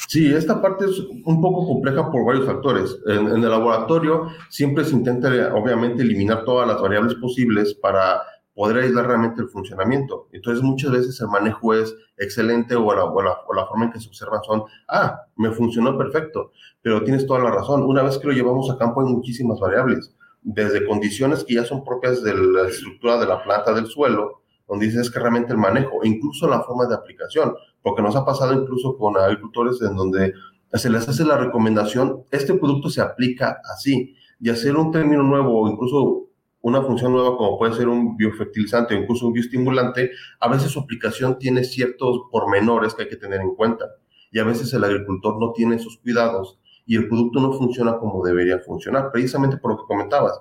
Sí, 0.08 0.32
esta 0.32 0.60
parte 0.60 0.84
es 0.84 0.98
un 0.98 1.40
poco 1.40 1.66
compleja 1.66 2.10
por 2.10 2.24
varios 2.24 2.46
factores. 2.46 2.98
En, 3.06 3.28
el 3.28 3.50
laboratorio 3.50 4.28
siempre 4.48 4.84
se 4.84 4.94
intenta, 4.94 5.28
obviamente, 5.54 6.02
eliminar 6.02 6.44
todas 6.44 6.68
las 6.68 6.80
variables 6.80 7.14
posibles 7.16 7.74
para 7.74 8.20
poder 8.54 8.84
aislar 8.84 9.06
realmente 9.06 9.42
el 9.42 9.48
funcionamiento. 9.48 10.28
Entonces, 10.32 10.62
muchas 10.62 10.90
veces 10.90 11.20
el 11.20 11.28
manejo 11.28 11.74
es 11.74 11.94
excelente 12.16 12.74
o 12.76 12.94
la, 12.94 13.04
o 13.04 13.22
la, 13.54 13.66
forma 13.66 13.86
en 13.86 13.92
que 13.92 14.00
se 14.00 14.08
observan 14.08 14.42
son, 14.44 14.64
ah, 14.88 15.22
me 15.36 15.50
funcionó 15.50 15.96
perfecto, 15.96 16.52
pero 16.80 17.02
tienes 17.02 17.26
toda 17.26 17.40
la 17.40 17.50
razón. 17.50 17.82
Una 17.82 18.02
vez 18.02 18.18
que 18.18 18.28
lo 18.28 18.32
llevamos 18.32 18.70
a 18.70 18.78
campo 18.78 19.00
hay 19.00 19.12
muchísimas 19.12 19.58
variables, 19.58 20.14
desde 20.42 20.86
condiciones 20.86 21.44
que 21.44 21.54
ya 21.54 21.64
son 21.64 21.84
propias 21.84 22.22
de 22.22 22.34
la 22.34 22.68
estructura 22.68 23.18
de 23.18 23.26
la 23.26 23.42
planta 23.42 23.72
del 23.72 23.86
suelo, 23.86 24.42
donde 24.68 24.86
dices 24.86 25.10
que 25.10 25.18
realmente 25.18 25.52
el 25.52 25.58
manejo, 25.58 26.00
incluso 26.04 26.48
la 26.48 26.62
forma 26.62 26.86
de 26.86 26.94
aplicación 26.94 27.54
porque 27.82 28.02
nos 28.02 28.16
ha 28.16 28.24
pasado 28.24 28.54
incluso 28.54 28.96
con 28.96 29.16
agricultores 29.16 29.80
en 29.82 29.96
donde 29.96 30.32
se 30.72 30.88
les 30.88 31.06
hace 31.08 31.24
la 31.24 31.36
recomendación, 31.36 32.24
este 32.30 32.54
producto 32.54 32.88
se 32.88 33.02
aplica 33.02 33.60
así, 33.74 34.14
y 34.40 34.48
hacer 34.48 34.76
un 34.76 34.90
término 34.90 35.22
nuevo 35.22 35.60
o 35.60 35.68
incluso 35.68 36.21
una 36.62 36.82
función 36.82 37.12
nueva 37.12 37.36
como 37.36 37.58
puede 37.58 37.74
ser 37.74 37.88
un 37.88 38.16
biofertilizante 38.16 38.94
o 38.94 38.98
incluso 38.98 39.26
un 39.26 39.32
bioestimulante, 39.32 40.12
a 40.40 40.48
veces 40.48 40.70
su 40.70 40.80
aplicación 40.80 41.38
tiene 41.38 41.64
ciertos 41.64 42.22
pormenores 42.30 42.94
que 42.94 43.02
hay 43.02 43.08
que 43.08 43.16
tener 43.16 43.40
en 43.40 43.54
cuenta. 43.54 43.84
Y 44.30 44.38
a 44.38 44.44
veces 44.44 44.72
el 44.72 44.84
agricultor 44.84 45.38
no 45.38 45.52
tiene 45.52 45.76
esos 45.76 45.98
cuidados 45.98 46.58
y 46.86 46.96
el 46.96 47.08
producto 47.08 47.40
no 47.40 47.52
funciona 47.52 47.98
como 47.98 48.24
debería 48.24 48.58
funcionar, 48.60 49.12
precisamente 49.12 49.58
por 49.58 49.72
lo 49.72 49.78
que 49.78 49.86
comentabas. 49.86 50.40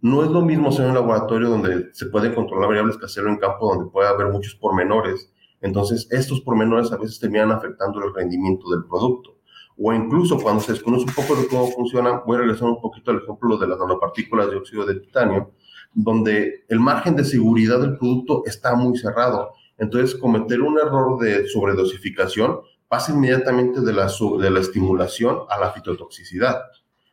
No 0.00 0.24
es 0.24 0.30
lo 0.30 0.42
mismo 0.42 0.72
ser 0.72 0.86
un 0.86 0.94
laboratorio 0.94 1.48
donde 1.48 1.92
se 1.92 2.06
pueden 2.06 2.34
controlar 2.34 2.68
variables 2.68 2.96
que 2.96 3.04
hacerlo 3.04 3.30
en 3.30 3.36
campo 3.36 3.74
donde 3.74 3.90
puede 3.90 4.08
haber 4.08 4.28
muchos 4.28 4.54
pormenores 4.54 5.32
entonces, 5.60 6.08
estos 6.10 6.40
pormenores 6.40 6.90
a 6.92 6.96
veces 6.96 7.20
terminan 7.20 7.52
afectando 7.52 8.02
el 8.02 8.14
rendimiento 8.14 8.70
del 8.70 8.84
producto. 8.84 9.36
O 9.82 9.92
incluso 9.94 10.38
cuando 10.38 10.60
se 10.60 10.72
desconoce 10.72 11.06
un 11.06 11.14
poco 11.14 11.34
de 11.34 11.48
cómo 11.48 11.68
funciona, 11.68 12.22
voy 12.26 12.36
a 12.36 12.40
regresar 12.40 12.68
un 12.68 12.82
poquito 12.82 13.10
al 13.10 13.22
ejemplo 13.22 13.56
de 13.56 13.66
las 13.66 13.78
nanopartículas 13.78 14.50
de 14.50 14.56
óxido 14.56 14.84
de 14.84 14.96
titanio, 14.96 15.52
donde 15.94 16.64
el 16.68 16.78
margen 16.80 17.16
de 17.16 17.24
seguridad 17.24 17.80
del 17.80 17.96
producto 17.96 18.42
está 18.44 18.74
muy 18.74 18.98
cerrado. 18.98 19.54
Entonces, 19.78 20.14
cometer 20.20 20.60
un 20.60 20.78
error 20.78 21.18
de 21.18 21.48
sobredosificación 21.48 22.60
pasa 22.88 23.12
inmediatamente 23.12 23.80
de 23.80 23.92
la, 23.94 24.06
de 24.06 24.50
la 24.50 24.60
estimulación 24.60 25.38
a 25.48 25.58
la 25.58 25.70
fitotoxicidad. 25.72 26.60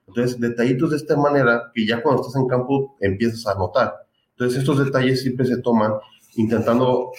Entonces, 0.05 0.37
detallitos 0.37 0.89
de 0.89 0.97
esta 0.97 1.15
manera 1.15 1.71
que 1.73 1.85
ya 1.85 2.03
cuando 2.03 2.21
estás 2.21 2.35
en 2.35 2.47
campo 2.47 2.97
empiezas 2.99 3.47
a 3.47 3.57
notar. 3.57 3.93
Entonces, 4.31 4.59
estos 4.59 4.83
detalles 4.83 5.21
siempre 5.21 5.45
se 5.45 5.61
toman 5.61 5.93
intentando 6.35 7.11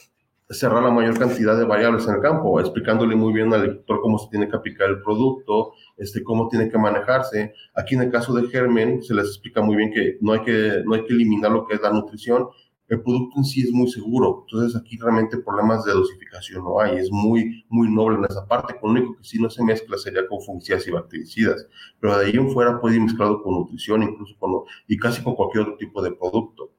cerrar 0.50 0.82
la 0.82 0.90
mayor 0.90 1.18
cantidad 1.18 1.56
de 1.56 1.64
variables 1.64 2.06
en 2.08 2.14
el 2.14 2.20
campo, 2.20 2.58
explicándole 2.58 3.14
muy 3.14 3.32
bien 3.32 3.52
al 3.52 3.60
agricultor 3.60 4.00
cómo 4.00 4.18
se 4.18 4.30
tiene 4.30 4.48
que 4.48 4.56
aplicar 4.56 4.88
el 4.88 5.02
producto, 5.02 5.72
este, 5.96 6.22
cómo 6.22 6.48
tiene 6.48 6.70
que 6.70 6.78
manejarse. 6.78 7.52
Aquí 7.74 7.94
en 7.94 8.02
el 8.02 8.10
caso 8.10 8.32
de 8.34 8.48
germen 8.48 9.02
se 9.02 9.14
les 9.14 9.26
explica 9.26 9.60
muy 9.60 9.76
bien 9.76 9.92
que 9.92 10.16
no 10.20 10.32
hay 10.32 10.40
que, 10.42 10.82
no 10.86 10.94
hay 10.94 11.04
que 11.04 11.12
eliminar 11.12 11.50
lo 11.52 11.66
que 11.66 11.74
es 11.74 11.82
la 11.82 11.92
nutrición. 11.92 12.46
El 12.88 13.02
producto 13.02 13.36
en 13.36 13.44
sí 13.44 13.60
es 13.60 13.70
muy 13.70 13.90
seguro, 13.90 14.46
entonces 14.46 14.80
aquí 14.80 14.96
realmente 14.96 15.36
problemas 15.36 15.84
de 15.84 15.92
dosificación 15.92 16.64
no 16.64 16.80
hay, 16.80 16.96
es 16.96 17.10
muy, 17.12 17.62
muy 17.68 17.90
noble 17.90 18.16
en 18.16 18.24
esa 18.24 18.46
parte. 18.46 18.74
Con 18.80 18.94
lo 18.94 19.00
único 19.00 19.18
que 19.18 19.24
sí 19.24 19.38
no 19.38 19.50
se 19.50 19.62
mezcla 19.62 19.98
sería 19.98 20.26
con 20.26 20.40
fungicidas 20.40 20.86
y 20.86 20.92
bactericidas, 20.92 21.66
pero 22.00 22.16
de 22.16 22.24
ahí 22.24 22.36
en 22.36 22.50
fuera 22.50 22.80
puede 22.80 22.96
ir 22.96 23.02
mezclado 23.02 23.42
con 23.42 23.52
nutrición, 23.52 24.02
incluso 24.02 24.34
con, 24.38 24.62
y 24.86 24.96
casi 24.96 25.22
con 25.22 25.34
cualquier 25.34 25.64
otro 25.64 25.76
tipo 25.76 26.00
de 26.00 26.12
producto. 26.12 26.77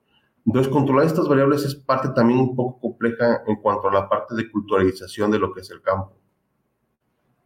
Entonces, 0.49 0.73
controlar 0.73 1.05
estas 1.05 1.27
variables 1.27 1.63
es 1.63 1.75
parte 1.75 2.09
también 2.15 2.39
un 2.39 2.55
poco 2.55 2.79
compleja 2.79 3.43
en 3.45 3.57
cuanto 3.57 3.87
a 3.87 3.93
la 3.93 4.09
parte 4.09 4.33
de 4.33 4.49
culturalización 4.49 5.29
de 5.29 5.37
lo 5.37 5.53
que 5.53 5.61
es 5.61 5.69
el 5.69 5.79
campo. 5.83 6.17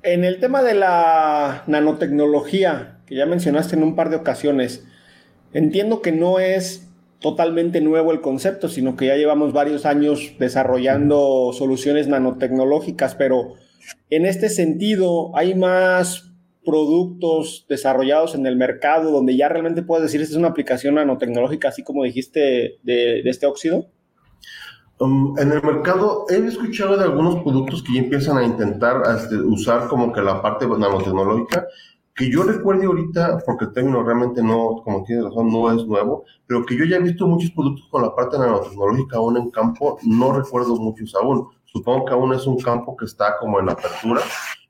En 0.04 0.24
el 0.24 0.40
tema 0.40 0.64
de 0.64 0.74
la 0.74 1.66
nanotecnología, 1.68 3.02
que 3.06 3.16
ya 3.16 3.26
mencionaste 3.26 3.76
en 3.76 3.84
un 3.84 3.98
par 3.98 4.10
de 4.10 4.16
ocasiones, 4.16 4.88
entiendo 5.52 6.02
que 6.02 6.14
no 6.14 6.40
es 6.40 6.90
totalmente 7.20 7.82
nuevo 7.82 8.14
el 8.14 8.22
concepto, 8.22 8.70
sino 8.70 8.96
que 8.96 9.08
ya 9.08 9.18
llevamos 9.18 9.52
varios 9.52 9.86
años 9.86 10.36
desarrollando 10.40 11.52
soluciones 11.52 12.08
nanotecnológicas, 12.08 13.16
pero 13.16 13.56
en 14.10 14.26
este 14.26 14.48
sentido, 14.48 15.36
¿hay 15.36 15.56
más 15.56 16.33
productos 16.66 17.66
desarrollados 17.68 18.36
en 18.36 18.46
el 18.46 18.56
mercado 18.56 19.12
donde 19.12 19.36
ya 19.36 19.50
realmente 19.50 19.84
puedes 19.84 20.04
decir 20.04 20.22
esta 20.22 20.34
es 20.34 20.40
una 20.40 20.50
aplicación 20.50 20.96
nanotecnológica, 20.96 21.70
así 21.70 21.84
como 21.84 22.04
dijiste 22.04 22.80
de, 22.84 23.22
este 23.26 23.46
óxido? 23.46 23.88
Um, 25.00 25.38
en 25.40 25.52
el 25.52 25.62
mercado 25.64 26.26
he 26.30 26.38
escuchado 26.38 26.98
de 26.98 27.04
algunos 27.04 27.44
productos 27.44 27.84
que 27.84 27.94
ya 27.94 28.02
empiezan 28.02 28.38
a 28.38 28.44
intentar 28.44 29.02
este, 29.18 29.36
usar 29.36 29.88
como 29.88 30.14
que 30.14 30.22
la 30.22 30.42
parte 30.42 30.68
nanotecnológica, 30.68 31.68
que 32.16 32.30
yo 32.30 32.44
recuerde 32.44 32.86
ahorita, 32.86 33.40
porque 33.46 33.66
el 33.66 33.74
término 33.74 34.04
realmente 34.04 34.44
no, 34.44 34.82
como 34.84 35.04
tiene 35.04 35.24
razón, 35.24 35.52
no 35.52 35.72
es 35.72 35.86
nuevo, 35.86 36.26
pero 36.46 36.64
que 36.66 36.78
yo 36.78 36.86
ya 36.86 36.98
he 36.98 37.02
visto 37.02 37.26
muchos 37.26 37.52
productos 37.52 37.88
con 37.90 38.04
la 38.04 38.16
parte 38.16 38.38
nanotecnológica 38.38 39.18
aún 39.18 39.38
en 39.38 39.50
campo, 39.50 39.98
no 40.04 40.32
recuerdo 40.32 40.76
muchos 40.76 41.16
aún. 41.16 41.48
Supongo 41.66 42.06
que 42.06 42.14
aún 42.14 42.34
es 42.34 42.46
un 42.46 42.60
campo 42.60 42.96
que 42.96 43.06
está 43.06 43.38
como 43.40 43.60
en 43.60 43.70
apertura. 43.70 44.22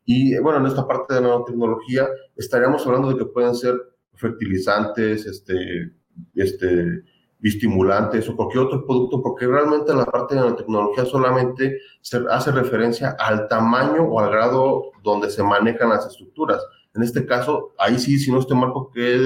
Y 0.06 0.38
bueno, 0.40 0.60
en 0.60 0.66
esta 0.68 0.88
parte 0.88 1.16
de 1.16 1.22
nanotecnología 1.22 2.08
estaríamos 2.36 2.86
hablando 2.86 3.10
de 3.10 3.18
que 3.18 3.26
pueden 3.26 3.56
ser 3.56 3.76
fertilizantes, 4.16 5.26
este, 5.26 5.94
este, 6.36 7.04
estimulantes 7.42 8.28
o 8.30 8.36
cualquier 8.36 8.66
otro 8.66 8.86
producto, 8.86 9.22
porque 9.22 9.48
realmente 9.48 9.94
la 9.94 10.06
parte 10.06 10.36
de 10.36 10.42
nanotecnología 10.42 11.06
solamente 11.06 11.78
se 12.02 12.22
hace 12.30 12.52
referencia 12.52 13.16
al 13.20 13.48
tamaño 13.48 14.04
o 14.04 14.20
al 14.20 14.32
grado 14.32 14.92
donde 15.04 15.30
se 15.30 15.44
manejan 15.44 15.90
las 15.90 16.06
estructuras. 16.06 16.62
En 16.96 17.04
este 17.04 17.26
caso, 17.26 17.74
ahí 17.78 18.00
sí, 18.00 18.18
si 18.18 18.32
no 18.32 18.40
estoy 18.40 18.58
marco, 18.58 18.92
que 18.92 19.20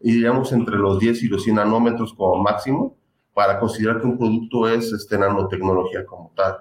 iríamos 0.00 0.52
entre 0.52 0.76
los 0.76 0.98
10 0.98 1.22
y 1.22 1.28
los 1.28 1.44
100 1.44 1.56
nanómetros 1.56 2.14
como 2.14 2.42
máximo 2.42 2.96
para 3.34 3.58
considerar 3.58 4.00
que 4.00 4.06
un 4.06 4.18
producto 4.18 4.68
es 4.68 4.92
este, 4.92 5.18
nanotecnología 5.18 6.04
como 6.04 6.32
tal. 6.34 6.56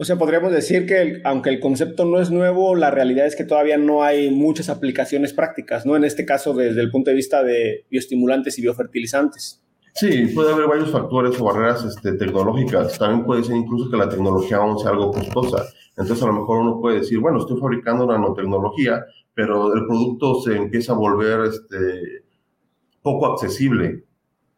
O 0.00 0.04
sea, 0.04 0.16
podríamos 0.16 0.50
decir 0.50 0.86
que 0.86 1.20
aunque 1.24 1.50
el 1.50 1.60
concepto 1.60 2.06
no 2.06 2.22
es 2.22 2.30
nuevo, 2.30 2.74
la 2.74 2.90
realidad 2.90 3.26
es 3.26 3.36
que 3.36 3.44
todavía 3.44 3.76
no 3.76 4.02
hay 4.02 4.30
muchas 4.30 4.70
aplicaciones 4.70 5.34
prácticas, 5.34 5.84
¿no? 5.84 5.94
En 5.94 6.04
este 6.04 6.24
caso, 6.24 6.54
desde 6.54 6.80
el 6.80 6.90
punto 6.90 7.10
de 7.10 7.16
vista 7.16 7.42
de 7.42 7.84
bioestimulantes 7.90 8.58
y 8.58 8.62
biofertilizantes. 8.62 9.62
Sí, 9.92 10.28
puede 10.34 10.54
haber 10.54 10.68
varios 10.68 10.90
factores 10.90 11.38
o 11.38 11.44
barreras 11.44 11.84
este, 11.84 12.14
tecnológicas. 12.14 12.98
También 12.98 13.26
puede 13.26 13.44
ser 13.44 13.56
incluso 13.56 13.90
que 13.90 13.98
la 13.98 14.08
tecnología 14.08 14.56
aún 14.56 14.78
sea 14.78 14.92
algo 14.92 15.12
costosa. 15.12 15.66
Entonces, 15.98 16.22
a 16.22 16.28
lo 16.28 16.32
mejor 16.32 16.60
uno 16.60 16.80
puede 16.80 17.00
decir, 17.00 17.18
bueno, 17.18 17.38
estoy 17.38 17.60
fabricando 17.60 18.06
nanotecnología, 18.06 19.04
pero 19.34 19.74
el 19.74 19.84
producto 19.84 20.40
se 20.40 20.56
empieza 20.56 20.94
a 20.94 20.96
volver 20.96 21.40
este, 21.42 22.24
poco 23.02 23.26
accesible 23.26 24.04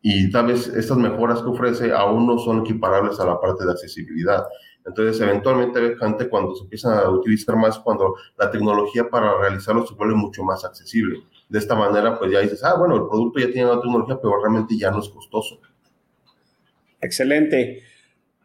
y 0.03 0.31
tal 0.31 0.47
vez 0.47 0.67
estas 0.67 0.99
mejoras 0.99 1.41
que 1.41 1.49
ofrece 1.49 1.93
aún 1.93 2.27
no 2.27 2.37
son 2.39 2.61
equiparables 2.61 3.21
a 3.21 3.27
la 3.27 3.41
parte 3.41 3.65
de 3.65 3.71
accesibilidad. 3.71 4.45
Entonces, 4.85 5.21
eventualmente, 5.21 5.97
gente 5.97 6.29
cuando 6.29 6.55
se 6.55 6.65
empieza 6.65 7.01
a 7.01 7.11
utilizar 7.11 7.57
más, 7.57 7.79
cuando 7.79 8.17
la 8.37 8.51
tecnología 8.51 9.09
para 9.09 9.39
realizarlo 9.39 9.87
se 9.87 9.95
vuelve 9.95 10.15
mucho 10.15 10.43
más 10.43 10.65
accesible. 10.65 11.21
De 11.49 11.59
esta 11.59 11.75
manera, 11.75 12.19
pues 12.19 12.33
ya 12.33 12.41
dices, 12.41 12.65
ah, 12.65 12.77
bueno, 12.77 12.97
el 12.97 13.09
producto 13.09 13.39
ya 13.39 13.51
tiene 13.51 13.69
la 13.69 13.81
tecnología, 13.81 14.19
pero 14.21 14.41
realmente 14.41 14.77
ya 14.77 14.91
no 14.91 15.01
es 15.01 15.09
costoso. 15.09 15.61
Excelente. 17.01 17.83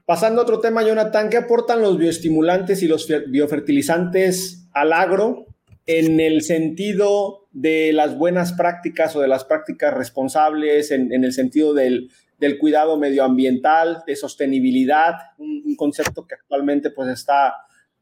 Pasando 0.05 0.41
a 0.41 0.43
otro 0.43 0.59
tema, 0.59 0.83
Jonathan, 0.83 1.29
¿qué 1.29 1.37
aportan 1.37 1.81
los 1.81 1.97
bioestimulantes 1.97 2.81
y 2.81 2.87
los 2.87 3.07
biofertilizantes 3.27 4.69
al 4.73 4.93
agro 4.93 5.47
en 5.85 6.19
el 6.19 6.41
sentido 6.41 7.47
de 7.51 7.91
las 7.93 8.17
buenas 8.17 8.53
prácticas 8.53 9.15
o 9.15 9.21
de 9.21 9.27
las 9.27 9.45
prácticas 9.45 9.93
responsables, 9.93 10.91
en, 10.91 11.11
el 11.11 11.33
sentido 11.33 11.73
del, 11.73 12.11
cuidado 12.59 12.97
medioambiental, 12.97 14.03
de 14.05 14.15
sostenibilidad, 14.15 15.15
un, 15.37 15.75
concepto 15.75 16.25
que 16.25 16.35
actualmente 16.35 16.89
pues 16.91 17.09
está 17.09 17.53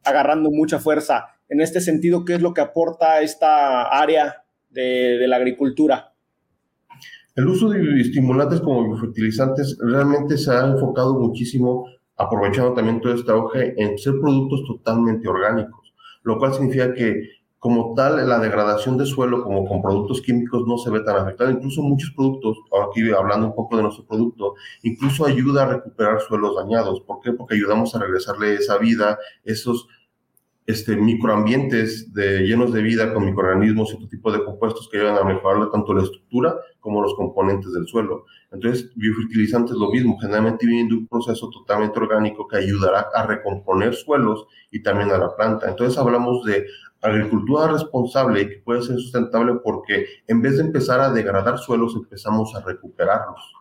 agarrando 0.03 0.49
mucha 0.51 0.79
fuerza. 0.79 1.25
En 1.49 1.61
este 1.61 1.81
sentido, 1.81 2.25
¿qué 2.25 2.35
es 2.35 2.41
lo 2.41 2.53
que 2.53 2.61
aporta 2.61 3.21
esta 3.21 3.83
área 3.83 4.43
de, 4.69 5.17
de 5.17 5.27
la 5.27 5.37
agricultura? 5.37 6.13
El 7.35 7.47
uso 7.47 7.69
de 7.69 7.99
estimulantes 7.99 8.61
como 8.61 8.85
biofertilizantes 8.85 9.77
realmente 9.81 10.37
se 10.37 10.51
ha 10.51 10.67
enfocado 10.67 11.19
muchísimo, 11.19 11.85
aprovechando 12.15 12.73
también 12.73 13.01
todo 13.01 13.13
este 13.13 13.31
auge, 13.31 13.73
en 13.77 13.97
ser 13.97 14.13
productos 14.21 14.63
totalmente 14.65 15.27
orgánicos, 15.27 15.93
lo 16.23 16.37
cual 16.37 16.53
significa 16.53 16.93
que 16.93 17.35
como 17.65 17.95
tal, 17.95 18.29
la 18.29 18.37
degradación 18.37 18.95
de 18.95 19.07
suelo, 19.07 19.41
como 19.41 19.65
con 19.67 19.81
productos 19.81 20.21
químicos, 20.21 20.67
no 20.67 20.77
se 20.77 20.91
ve 20.91 20.99
tan 20.99 21.17
afectada. 21.17 21.49
Incluso 21.49 21.81
muchos 21.81 22.11
productos, 22.11 22.59
aquí 22.87 23.01
hablando 23.09 23.47
un 23.47 23.55
poco 23.55 23.75
de 23.75 23.81
nuestro 23.81 24.05
producto, 24.05 24.53
incluso 24.83 25.25
ayuda 25.25 25.63
a 25.63 25.69
recuperar 25.69 26.21
suelos 26.21 26.55
dañados. 26.55 27.01
¿Por 27.01 27.21
qué? 27.21 27.31
Porque 27.31 27.55
ayudamos 27.55 27.95
a 27.95 27.99
regresarle 27.99 28.53
esa 28.53 28.77
vida, 28.77 29.17
esos 29.43 29.87
este, 30.67 30.95
microambientes 30.95 32.13
llenos 32.13 32.71
de 32.71 32.83
vida 32.83 33.11
con 33.11 33.25
microorganismos 33.25 33.91
y 33.91 33.95
otro 33.95 34.09
tipo 34.09 34.31
de 34.31 34.43
compuestos 34.43 34.87
que 34.87 34.97
ayudan 34.99 35.17
a 35.17 35.23
mejorar 35.23 35.71
tanto 35.71 35.95
la 35.95 36.03
estructura 36.03 36.55
como 36.79 37.01
los 37.01 37.15
componentes 37.15 37.73
del 37.73 37.87
suelo. 37.87 38.25
Entonces, 38.51 38.91
biofertilizantes 38.95 39.75
lo 39.75 39.89
mismo, 39.89 40.19
generalmente 40.19 40.67
vienen 40.67 40.87
de 40.87 40.95
un 40.95 41.07
proceso 41.07 41.49
totalmente 41.49 41.97
orgánico 41.99 42.47
que 42.47 42.57
ayudará 42.57 43.07
a 43.13 43.25
recomponer 43.25 43.95
suelos 43.95 44.45
y 44.69 44.83
también 44.83 45.09
a 45.09 45.17
la 45.17 45.35
planta. 45.35 45.67
Entonces, 45.67 45.97
hablamos 45.97 46.43
de 46.45 46.65
agricultura 47.07 47.67
responsable 47.67 48.41
y 48.41 48.49
que 48.49 48.57
puede 48.57 48.81
ser 48.81 48.97
sustentable 48.97 49.55
porque 49.63 50.05
en 50.27 50.41
vez 50.41 50.57
de 50.57 50.63
empezar 50.63 50.99
a 50.99 51.11
degradar 51.11 51.57
suelos, 51.57 51.95
empezamos 51.95 52.55
a 52.55 52.61
recuperarlos. 52.61 53.53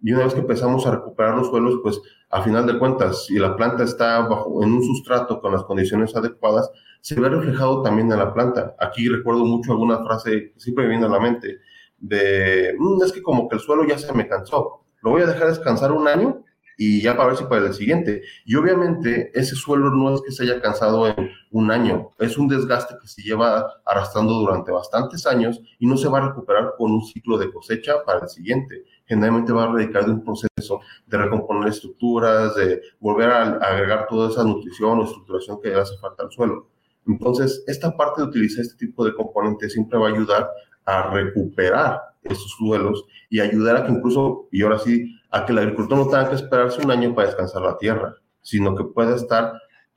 Y 0.00 0.12
una 0.12 0.24
vez 0.24 0.34
que 0.34 0.40
empezamos 0.40 0.86
a 0.86 0.92
recuperar 0.92 1.36
los 1.36 1.48
suelos, 1.48 1.80
pues 1.82 2.00
a 2.30 2.42
final 2.42 2.66
de 2.66 2.78
cuentas, 2.78 3.26
si 3.26 3.38
la 3.38 3.56
planta 3.56 3.84
está 3.84 4.20
bajo, 4.20 4.62
en 4.62 4.72
un 4.72 4.82
sustrato 4.82 5.40
con 5.40 5.52
las 5.52 5.64
condiciones 5.64 6.14
adecuadas, 6.14 6.70
se 7.00 7.18
ve 7.18 7.28
reflejado 7.28 7.82
también 7.82 8.10
en 8.12 8.18
la 8.18 8.32
planta. 8.32 8.76
Aquí 8.78 9.08
recuerdo 9.08 9.44
mucho 9.44 9.72
alguna 9.72 10.04
frase 10.04 10.52
que 10.52 10.60
siempre 10.60 10.84
me 10.84 10.90
viene 10.90 11.06
a 11.06 11.10
la 11.10 11.20
mente 11.20 11.58
de, 11.98 12.74
mm, 12.78 13.02
es 13.02 13.12
que 13.12 13.22
como 13.22 13.48
que 13.48 13.56
el 13.56 13.60
suelo 13.60 13.84
ya 13.86 13.98
se 13.98 14.12
me 14.12 14.28
cansó, 14.28 14.84
lo 15.02 15.10
voy 15.10 15.22
a 15.22 15.26
dejar 15.26 15.48
descansar 15.48 15.92
un 15.92 16.06
año 16.06 16.44
y 16.80 17.02
ya 17.02 17.16
para 17.16 17.30
ver 17.30 17.36
si 17.36 17.44
para 17.44 17.66
el 17.66 17.74
siguiente. 17.74 18.22
Y 18.46 18.54
obviamente 18.54 19.32
ese 19.38 19.56
suelo 19.56 19.90
no 19.90 20.14
es 20.14 20.22
que 20.22 20.30
se 20.30 20.44
haya 20.44 20.62
cansado 20.62 21.08
en 21.08 21.30
un 21.50 21.70
año, 21.70 22.10
es 22.18 22.38
un 22.38 22.46
desgaste 22.46 22.94
que 23.02 23.08
se 23.08 23.20
lleva 23.20 23.80
arrastrando 23.84 24.34
durante 24.34 24.70
bastantes 24.70 25.26
años 25.26 25.60
y 25.78 25.86
no 25.86 25.96
se 25.96 26.08
va 26.08 26.18
a 26.18 26.28
recuperar 26.28 26.74
con 26.78 26.92
un 26.92 27.04
ciclo 27.04 27.36
de 27.36 27.52
cosecha 27.52 28.04
para 28.06 28.20
el 28.20 28.28
siguiente. 28.28 28.84
Generalmente 29.06 29.52
va 29.52 29.64
a 29.64 29.72
radicar 29.72 30.06
de 30.06 30.12
un 30.12 30.24
proceso 30.24 30.80
de 31.06 31.18
recomponer 31.18 31.68
estructuras, 31.68 32.54
de 32.54 32.80
volver 33.00 33.30
a, 33.30 33.42
agregar 33.56 34.06
toda 34.08 34.30
esa 34.30 34.44
nutrición 34.44 35.00
o 35.00 35.04
estructuración 35.04 35.60
que 35.60 35.74
hace 35.74 35.98
falta 35.98 36.22
al 36.22 36.30
suelo. 36.30 36.68
Entonces, 37.06 37.64
esta 37.66 37.96
parte 37.96 38.22
de 38.22 38.28
utilizar 38.28 38.62
este 38.62 38.86
tipo 38.86 39.04
de 39.04 39.14
componentes 39.14 39.72
siempre 39.72 39.98
va 39.98 40.08
a 40.08 40.12
ayudar 40.12 40.48
a 40.84 41.10
recuperar 41.10 42.07
esos 42.22 42.50
suelos 42.58 43.04
y 43.30 43.40
ayudar 43.40 43.76
a 43.76 43.84
que 43.84 43.92
incluso, 43.92 44.48
y 44.50 44.62
ahora 44.62 44.78
sí, 44.78 45.14
a 45.30 45.44
que 45.44 45.52
el 45.52 45.58
agricultor 45.58 45.98
no 45.98 46.04
tenga 46.04 46.28
que 46.28 46.36
esperarse 46.36 46.82
un 46.84 46.90
año 46.90 47.14
para 47.14 47.28
descansar 47.28 47.62
la 47.62 47.76
tierra, 47.78 48.14
sino 48.42 48.74
que 48.74 48.84
pueda 48.84 49.14
estar 49.14 49.52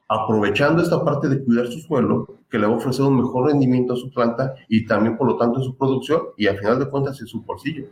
aprovechando 0.08 0.82
esta 0.82 1.04
parte 1.06 1.30
de 1.30 1.44
cuidar 1.44 1.68
su 1.68 1.80
suelo, 1.80 2.42
que 2.50 2.60
le 2.60 2.68
va 2.68 2.74
a 2.74 2.78
ofrecer 2.78 3.06
un 3.06 3.18
mejor 3.18 3.48
rendimiento 3.48 3.94
a 3.94 3.96
su 3.96 4.12
planta 4.12 4.54
y 4.68 4.86
también, 4.86 5.18
por 5.18 5.28
lo 5.28 5.38
tanto, 5.38 5.60
en 5.60 5.64
su 5.64 5.78
producción 5.78 6.22
y 6.38 6.48
al 6.48 6.58
final 6.58 6.80
de 6.80 6.90
cuentas 6.90 7.20
en 7.22 7.28
su 7.28 7.42
bolsillo. 7.44 7.86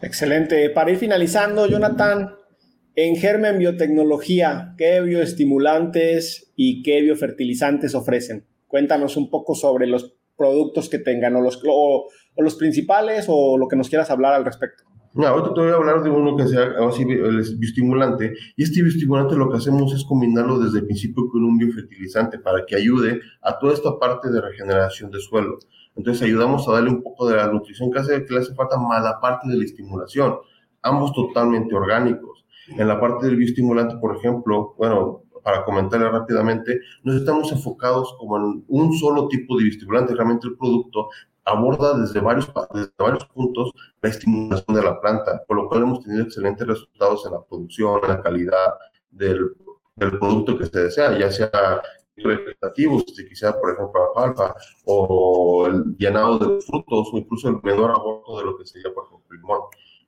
Excelente. 0.00 0.70
Para 0.70 0.92
ir 0.92 0.98
finalizando, 0.98 1.66
Jonathan, 1.66 2.36
en 2.94 3.16
Germen 3.16 3.58
Biotecnología, 3.58 4.74
¿qué 4.78 5.00
bioestimulantes 5.00 6.52
y 6.54 6.82
qué 6.82 7.00
biofertilizantes 7.02 7.94
ofrecen? 7.94 8.46
Cuéntanos 8.68 9.16
un 9.16 9.28
poco 9.28 9.54
sobre 9.54 9.86
los 9.86 10.14
productos 10.36 10.88
que 10.88 10.98
tengan 10.98 11.34
o 11.36 11.40
los, 11.40 11.60
o 11.66 12.06
los 12.38 12.56
principales 12.56 13.26
o 13.28 13.56
lo 13.58 13.68
que 13.68 13.76
nos 13.76 13.88
quieras 13.88 14.10
hablar 14.10 14.34
al 14.34 14.44
respecto. 14.44 14.84
No, 15.16 15.26
ahorita 15.26 15.54
te 15.54 15.60
voy 15.60 15.70
a 15.70 15.76
hablar 15.76 16.02
de 16.02 16.10
uno 16.10 16.36
que 16.36 16.46
sea 16.46 16.74
así 16.86 17.00
el 17.00 17.42
bioestimulante. 17.58 18.34
Y 18.54 18.62
este 18.62 18.82
bioestimulante 18.82 19.34
lo 19.34 19.48
que 19.48 19.56
hacemos 19.56 19.94
es 19.94 20.04
combinarlo 20.04 20.58
desde 20.58 20.80
el 20.80 20.84
principio 20.84 21.26
con 21.32 21.42
un 21.42 21.56
biofertilizante 21.56 22.38
para 22.38 22.66
que 22.66 22.76
ayude 22.76 23.22
a 23.40 23.58
toda 23.58 23.72
esta 23.72 23.98
parte 23.98 24.30
de 24.30 24.42
regeneración 24.42 25.10
de 25.10 25.18
suelo. 25.20 25.58
Entonces 25.96 26.22
ayudamos 26.22 26.68
a 26.68 26.72
darle 26.72 26.90
un 26.90 27.02
poco 27.02 27.26
de 27.30 27.36
la 27.36 27.50
nutrición 27.50 27.90
que, 27.90 27.98
hace, 27.98 28.26
que 28.26 28.34
le 28.34 28.40
hace 28.40 28.54
falta 28.54 28.76
más 28.76 29.02
la 29.02 29.18
parte 29.18 29.48
de 29.48 29.56
la 29.56 29.64
estimulación. 29.64 30.36
Ambos 30.82 31.14
totalmente 31.14 31.74
orgánicos. 31.74 32.44
En 32.68 32.86
la 32.86 33.00
parte 33.00 33.24
del 33.24 33.36
bioestimulante, 33.36 33.96
por 33.96 34.16
ejemplo, 34.16 34.74
bueno, 34.76 35.22
para 35.42 35.64
comentarle 35.64 36.10
rápidamente, 36.10 36.80
nos 37.04 37.16
estamos 37.16 37.50
enfocados 37.52 38.14
como 38.18 38.36
en 38.36 38.64
un 38.68 38.92
solo 38.92 39.28
tipo 39.28 39.56
de 39.56 39.64
bioestimulante. 39.64 40.14
Realmente 40.14 40.46
el 40.46 40.58
producto 40.58 41.08
aborda 41.46 41.96
desde 41.96 42.20
varios, 42.20 42.52
desde 42.74 42.92
varios 42.98 43.24
puntos 43.26 43.72
la 44.02 44.08
estimulación 44.10 44.76
de 44.76 44.82
la 44.82 45.00
planta, 45.00 45.42
por 45.46 45.56
lo 45.56 45.68
cual 45.68 45.82
hemos 45.82 46.02
tenido 46.02 46.24
excelentes 46.24 46.66
resultados 46.66 47.24
en 47.24 47.32
la 47.32 47.42
producción, 47.42 48.00
en 48.02 48.08
la 48.08 48.20
calidad 48.20 48.74
del, 49.10 49.56
del 49.94 50.18
producto 50.18 50.58
que 50.58 50.66
se 50.66 50.82
desea, 50.82 51.16
ya 51.18 51.30
sea 51.30 51.50
vegetativos, 52.16 53.04
si 53.14 53.28
quisiera, 53.28 53.58
por 53.58 53.72
ejemplo, 53.72 54.12
palpa, 54.14 54.56
o 54.84 55.66
el 55.66 55.96
llenado 55.96 56.38
de 56.38 56.60
frutos, 56.62 57.08
o 57.12 57.18
incluso 57.18 57.48
el 57.48 57.60
menor 57.62 57.90
aborto 57.90 58.38
de 58.38 58.44
lo 58.44 58.58
que 58.58 58.66
sería, 58.66 58.92
por 58.92 59.06
ejemplo, 59.06 59.36
limón. 59.36 59.60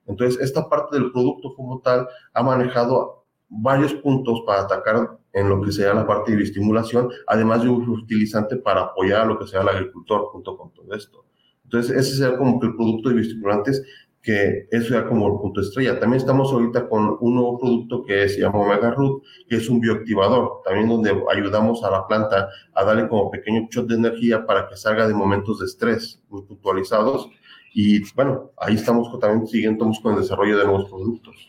Entonces, 0.07 0.41
esta 0.41 0.67
parte 0.67 0.97
del 0.97 1.11
producto 1.11 1.53
como 1.55 1.79
tal 1.81 2.07
ha 2.33 2.43
manejado 2.43 3.25
varios 3.47 3.93
puntos 3.95 4.41
para 4.45 4.61
atacar 4.63 5.18
en 5.33 5.49
lo 5.49 5.61
que 5.61 5.71
sea 5.71 5.93
la 5.93 6.07
parte 6.07 6.31
de 6.31 6.37
bioestimulación, 6.37 7.09
además 7.27 7.63
de 7.63 7.69
un 7.69 7.87
utilizante 7.89 8.57
para 8.57 8.81
apoyar 8.81 9.21
a 9.21 9.25
lo 9.25 9.39
que 9.39 9.47
sea 9.47 9.61
el 9.61 9.69
agricultor 9.69 10.25
junto 10.31 10.57
con 10.57 10.73
todo 10.73 10.93
esto. 10.93 11.25
Entonces, 11.63 11.95
ese 11.95 12.17
sería 12.17 12.37
como 12.37 12.59
que 12.59 12.67
el 12.67 12.75
producto 12.75 13.09
de 13.09 13.15
bioestimulantes, 13.15 13.83
que 14.21 14.67
eso 14.71 14.93
ya 14.93 15.07
como 15.07 15.27
el 15.27 15.39
punto 15.39 15.61
estrella. 15.61 15.99
También 15.99 16.19
estamos 16.19 16.51
ahorita 16.51 16.89
con 16.89 17.17
un 17.21 17.35
nuevo 17.35 17.57
producto 17.57 18.03
que 18.03 18.27
se 18.27 18.41
llama 18.41 18.59
Omega 18.59 18.91
Root, 18.91 19.23
que 19.47 19.57
es 19.57 19.69
un 19.69 19.79
bioactivador, 19.79 20.61
también 20.65 20.89
donde 20.89 21.11
ayudamos 21.31 21.83
a 21.83 21.91
la 21.91 22.05
planta 22.07 22.49
a 22.73 22.83
darle 22.83 23.07
como 23.07 23.31
pequeño 23.31 23.67
shot 23.71 23.87
de 23.87 23.95
energía 23.95 24.45
para 24.45 24.67
que 24.67 24.75
salga 24.75 25.07
de 25.07 25.13
momentos 25.13 25.59
de 25.59 25.67
estrés 25.67 26.21
muy 26.29 26.43
puntualizados. 26.43 27.29
Y 27.73 28.01
bueno, 28.13 28.51
ahí 28.57 28.75
estamos 28.75 29.07
también 29.19 29.47
siguiendo 29.47 29.89
con 30.01 30.15
el 30.15 30.21
desarrollo 30.21 30.57
de 30.57 30.65
nuevos 30.65 30.89
productos. 30.89 31.48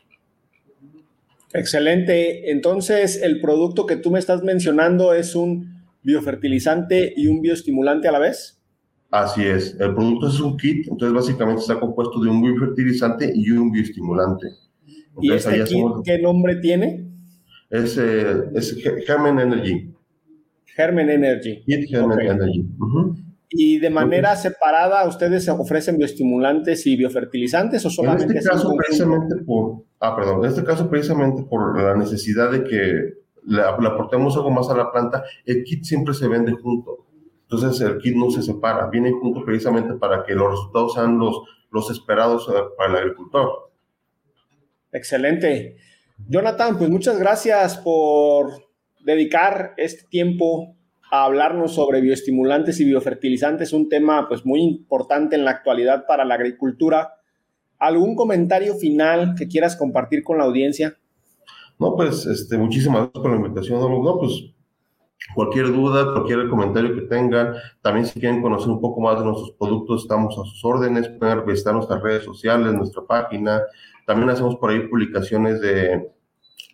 Excelente. 1.53 2.51
Entonces, 2.51 3.21
el 3.23 3.41
producto 3.41 3.87
que 3.87 3.97
tú 3.97 4.11
me 4.11 4.19
estás 4.19 4.43
mencionando 4.43 5.15
es 5.15 5.35
un 5.35 5.81
biofertilizante 6.03 7.13
y 7.17 7.27
un 7.27 7.43
bioestimulante 7.43 8.09
a 8.09 8.13
la 8.13 8.19
vez. 8.21 8.61
Así 9.11 9.45
es. 9.45 9.77
El 9.81 9.95
producto 9.95 10.29
es 10.29 10.41
un 10.41 10.57
kit, 10.57 10.87
entonces 10.89 11.13
básicamente 11.13 11.63
está 11.63 11.81
compuesto 11.81 12.21
de 12.21 12.29
un 12.29 12.41
biofertilizante 12.43 13.33
y 13.35 13.51
un 13.51 13.73
bioestimulante. 13.73 14.47
¿Y 15.21 15.33
este 15.33 15.65
kit 15.65 15.85
qué 16.05 16.19
nombre 16.21 16.57
tiene? 16.57 17.07
Es, 17.69 17.99
eh, 17.99 18.45
es 18.55 18.77
Germen 19.07 19.41
Energy. 19.41 19.93
Germen 20.67 21.11
Energy. 21.11 21.63
Kit 21.67 21.89
Germen 21.89 22.21
Energy. 22.21 22.65
¿Y 23.53 23.81
de 23.81 23.91
manera 23.91 24.37
separada 24.37 25.07
ustedes 25.09 25.49
ofrecen 25.49 25.99
bioestimulantes 25.99 26.87
y 26.87 26.97
biofertilizantes 26.97 27.85
o 27.85 27.91
solamente? 27.91 28.33
En 28.33 28.39
este 28.39 28.49
caso 28.49 28.73
precisamente 28.77 29.37
por, 29.45 29.83
ah, 29.99 30.15
perdón, 30.15 30.45
en 30.45 30.51
este 30.51 30.63
caso 30.63 30.89
precisamente 30.89 31.43
por 31.43 31.77
la 31.81 31.97
necesidad 31.97 32.53
de 32.53 32.63
que 32.63 33.21
le, 33.47 33.63
aportemos 33.63 34.37
algo 34.37 34.53
más 34.53 34.71
a 34.71 34.77
la 34.77 34.93
planta, 34.93 35.25
el 35.45 35.65
kit 35.65 35.83
siempre 35.83 36.15
se 36.15 36.29
vende 36.29 36.53
junto. 36.53 37.09
Entonces 37.43 37.81
el 37.81 37.99
kit 37.99 38.15
no 38.15 38.31
se 38.31 38.43
separa, 38.43 38.89
viene 38.89 39.11
junto 39.11 39.45
precisamente 39.45 39.95
para 39.95 40.25
que 40.25 40.35
los 40.35 40.53
resultados 40.53 40.95
sean 40.95 41.19
los, 41.19 41.43
los 41.73 41.91
esperados 41.91 42.49
eh, 42.49 42.53
para 42.77 42.91
el 42.91 42.97
agricultor. 42.99 43.73
Excelente. 44.93 45.77
Jonathan, 46.29 46.79
pues 46.79 46.89
muchas 46.89 47.19
gracias 47.19 47.79
por 47.79 48.69
dedicar 49.05 49.75
este 49.77 50.05
tiempo 50.09 50.77
a 51.11 51.25
hablarnos 51.25 51.75
sobre 51.75 52.01
bioestimulantes 52.01 52.81
y 52.81 52.85
biofertilizantes, 52.85 53.73
un 53.73 53.89
tema 53.89 54.29
pues 54.29 54.47
muy 54.47 54.63
importante 54.63 55.37
en 55.37 55.45
la 55.45 55.51
actualidad 55.51 56.07
para 56.07 56.25
la 56.25 56.35
agricultura. 56.35 57.15
¿Algún 57.79 58.15
comentario 58.15 58.75
final 58.75 59.35
que 59.37 59.49
quieras 59.49 59.77
compartir 59.77 60.23
con 60.23 60.39
la 60.39 60.45
audiencia? 60.45 60.97
No, 61.79 61.97
pues 61.97 62.27
este, 62.27 62.59
muchísimas 62.59 63.03
gracias 63.03 63.23
por 63.23 63.31
la 63.31 63.37
invitación. 63.37 63.81
No, 63.81 64.19
pues 64.19 64.53
cualquier 65.35 65.73
duda, 65.73 66.13
cualquier 66.13 66.49
comentario 66.49 66.95
que 66.95 67.03
tengan, 67.03 67.55
también 67.81 68.07
si 68.07 68.21
quieren 68.21 68.43
conocer 68.43 68.69
un 68.69 68.81
poco 68.81 69.01
más 69.01 69.19
de 69.19 69.25
nuestros 69.25 69.53
productos, 69.53 70.03
estamos 70.03 70.39
a 70.39 70.45
sus 70.45 70.65
órdenes, 70.65 71.09
pueden 71.09 71.45
visitar 71.45 71.75
nuestras 71.75 72.03
redes 72.03 72.25
sociales, 72.25 72.73
nuestra 72.75 73.03
página. 73.03 73.63
También 74.07 74.31
hacemos 74.31 74.57
por 74.57 74.71
ahí 74.71 74.87
publicaciones 74.89 75.61
de, 75.61 76.11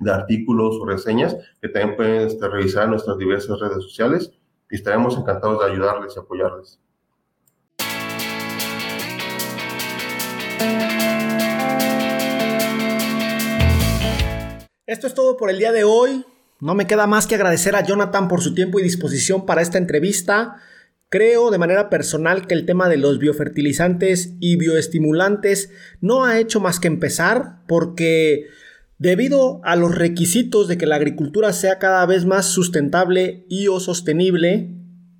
de 0.01 0.13
artículos 0.13 0.77
o 0.81 0.87
reseñas 0.87 1.37
que 1.61 1.69
también 1.69 1.97
pueden 1.97 2.27
este, 2.27 2.49
revisar 2.49 2.85
en 2.85 2.91
nuestras 2.91 3.19
diversas 3.19 3.59
redes 3.59 3.83
sociales 3.83 4.33
y 4.71 4.77
estaremos 4.77 5.17
encantados 5.17 5.61
de 5.65 5.73
ayudarles 5.73 6.15
y 6.17 6.19
apoyarles. 6.19 6.81
Esto 14.87 15.09
es 15.09 15.15
todo 15.15 15.37
por 15.37 15.51
el 15.51 15.59
día 15.59 15.73
de 15.73 15.83
hoy. 15.83 16.25
No 16.61 16.75
me 16.75 16.87
queda 16.87 17.07
más 17.07 17.27
que 17.27 17.35
agradecer 17.35 17.75
a 17.75 17.85
Jonathan 17.85 18.29
por 18.29 18.41
su 18.41 18.55
tiempo 18.55 18.79
y 18.79 18.83
disposición 18.83 19.45
para 19.45 19.61
esta 19.61 19.79
entrevista. 19.79 20.57
Creo 21.09 21.51
de 21.51 21.59
manera 21.59 21.91
personal 21.91 22.47
que 22.47 22.55
el 22.55 22.67
tema 22.67 22.89
de 22.89 22.97
los 22.97 23.19
biofertilizantes 23.19 24.35
y 24.41 24.57
bioestimulantes 24.57 25.71
no 26.01 26.25
ha 26.25 26.39
hecho 26.39 26.61
más 26.61 26.79
que 26.79 26.87
empezar 26.87 27.63
porque 27.67 28.47
Debido 28.99 29.61
a 29.63 29.77
los 29.77 29.95
requisitos 29.95 30.69
de 30.69 30.79
que 30.79 30.87
la 30.87 30.97
agricultura 30.97 31.53
sea 31.53 31.79
cada 31.79 32.05
vez 32.07 32.25
más 32.25 32.47
sustentable 32.47 33.45
y 33.49 33.69
o 33.69 33.79
sostenible, 33.79 34.71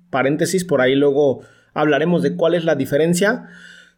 paréntesis, 0.09 0.65
por 0.65 0.81
ahí 0.81 0.95
luego 0.95 1.41
hablaremos 1.73 2.23
de 2.23 2.35
cuál 2.35 2.55
es 2.55 2.65
la 2.65 2.75
diferencia, 2.75 3.49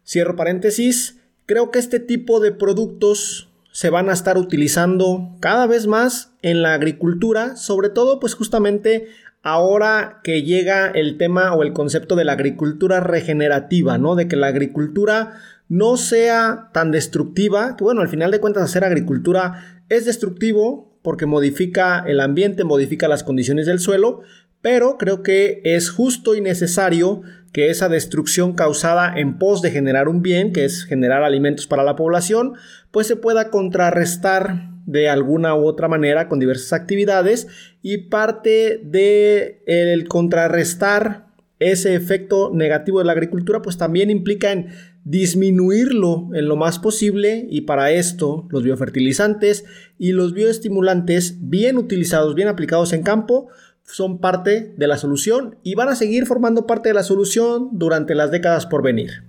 cierro 0.04 0.36
paréntesis, 0.36 1.20
creo 1.46 1.70
que 1.70 1.78
este 1.78 1.98
tipo 1.98 2.40
de 2.40 2.52
productos 2.52 3.48
se 3.72 3.88
van 3.88 4.10
a 4.10 4.12
estar 4.12 4.36
utilizando 4.36 5.36
cada 5.40 5.66
vez 5.66 5.86
más 5.86 6.34
en 6.42 6.60
la 6.60 6.74
agricultura, 6.74 7.56
sobre 7.56 7.88
todo 7.88 8.20
pues 8.20 8.34
justamente 8.34 9.08
ahora 9.42 10.20
que 10.22 10.42
llega 10.42 10.88
el 10.88 11.16
tema 11.16 11.54
o 11.54 11.62
el 11.62 11.72
concepto 11.72 12.16
de 12.16 12.24
la 12.24 12.32
agricultura 12.32 13.00
regenerativa, 13.00 13.96
¿no? 13.96 14.14
De 14.14 14.28
que 14.28 14.36
la 14.36 14.48
agricultura 14.48 15.40
no 15.70 15.96
sea 15.96 16.68
tan 16.74 16.90
destructiva, 16.90 17.76
que 17.76 17.84
bueno, 17.84 18.00
al 18.00 18.08
final 18.08 18.32
de 18.32 18.40
cuentas 18.40 18.64
hacer 18.64 18.82
agricultura 18.82 19.84
es 19.88 20.04
destructivo 20.04 20.98
porque 21.00 21.26
modifica 21.26 22.04
el 22.06 22.18
ambiente, 22.18 22.64
modifica 22.64 23.06
las 23.06 23.22
condiciones 23.22 23.66
del 23.66 23.78
suelo, 23.78 24.20
pero 24.62 24.98
creo 24.98 25.22
que 25.22 25.62
es 25.64 25.88
justo 25.88 26.34
y 26.34 26.40
necesario 26.40 27.22
que 27.52 27.70
esa 27.70 27.88
destrucción 27.88 28.54
causada 28.54 29.14
en 29.16 29.38
pos 29.38 29.62
de 29.62 29.70
generar 29.70 30.08
un 30.08 30.22
bien, 30.22 30.52
que 30.52 30.64
es 30.64 30.84
generar 30.84 31.22
alimentos 31.22 31.68
para 31.68 31.84
la 31.84 31.94
población, 31.94 32.54
pues 32.90 33.06
se 33.06 33.14
pueda 33.14 33.50
contrarrestar 33.50 34.70
de 34.86 35.08
alguna 35.08 35.54
u 35.54 35.66
otra 35.66 35.86
manera 35.86 36.28
con 36.28 36.40
diversas 36.40 36.72
actividades 36.72 37.46
y 37.80 38.08
parte 38.08 38.80
de 38.82 39.62
el 39.66 40.08
contrarrestar 40.08 41.30
ese 41.60 41.94
efecto 41.94 42.50
negativo 42.52 42.98
de 42.98 43.04
la 43.04 43.12
agricultura 43.12 43.62
pues 43.62 43.76
también 43.76 44.10
implica 44.10 44.50
en 44.50 44.68
disminuirlo 45.10 46.28
en 46.34 46.46
lo 46.46 46.54
más 46.54 46.78
posible 46.78 47.44
y 47.50 47.62
para 47.62 47.90
esto 47.90 48.46
los 48.50 48.62
biofertilizantes 48.62 49.64
y 49.98 50.12
los 50.12 50.32
bioestimulantes 50.32 51.36
bien 51.40 51.78
utilizados, 51.78 52.36
bien 52.36 52.46
aplicados 52.46 52.92
en 52.92 53.02
campo 53.02 53.48
son 53.82 54.18
parte 54.20 54.72
de 54.76 54.86
la 54.86 54.98
solución 54.98 55.56
y 55.64 55.74
van 55.74 55.88
a 55.88 55.96
seguir 55.96 56.26
formando 56.26 56.64
parte 56.64 56.90
de 56.90 56.94
la 56.94 57.02
solución 57.02 57.70
durante 57.72 58.14
las 58.14 58.30
décadas 58.30 58.66
por 58.66 58.84
venir. 58.84 59.24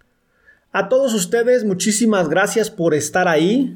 A 0.72 0.88
todos 0.88 1.16
ustedes 1.16 1.66
muchísimas 1.66 2.30
gracias 2.30 2.70
por 2.70 2.94
estar 2.94 3.28
ahí. 3.28 3.76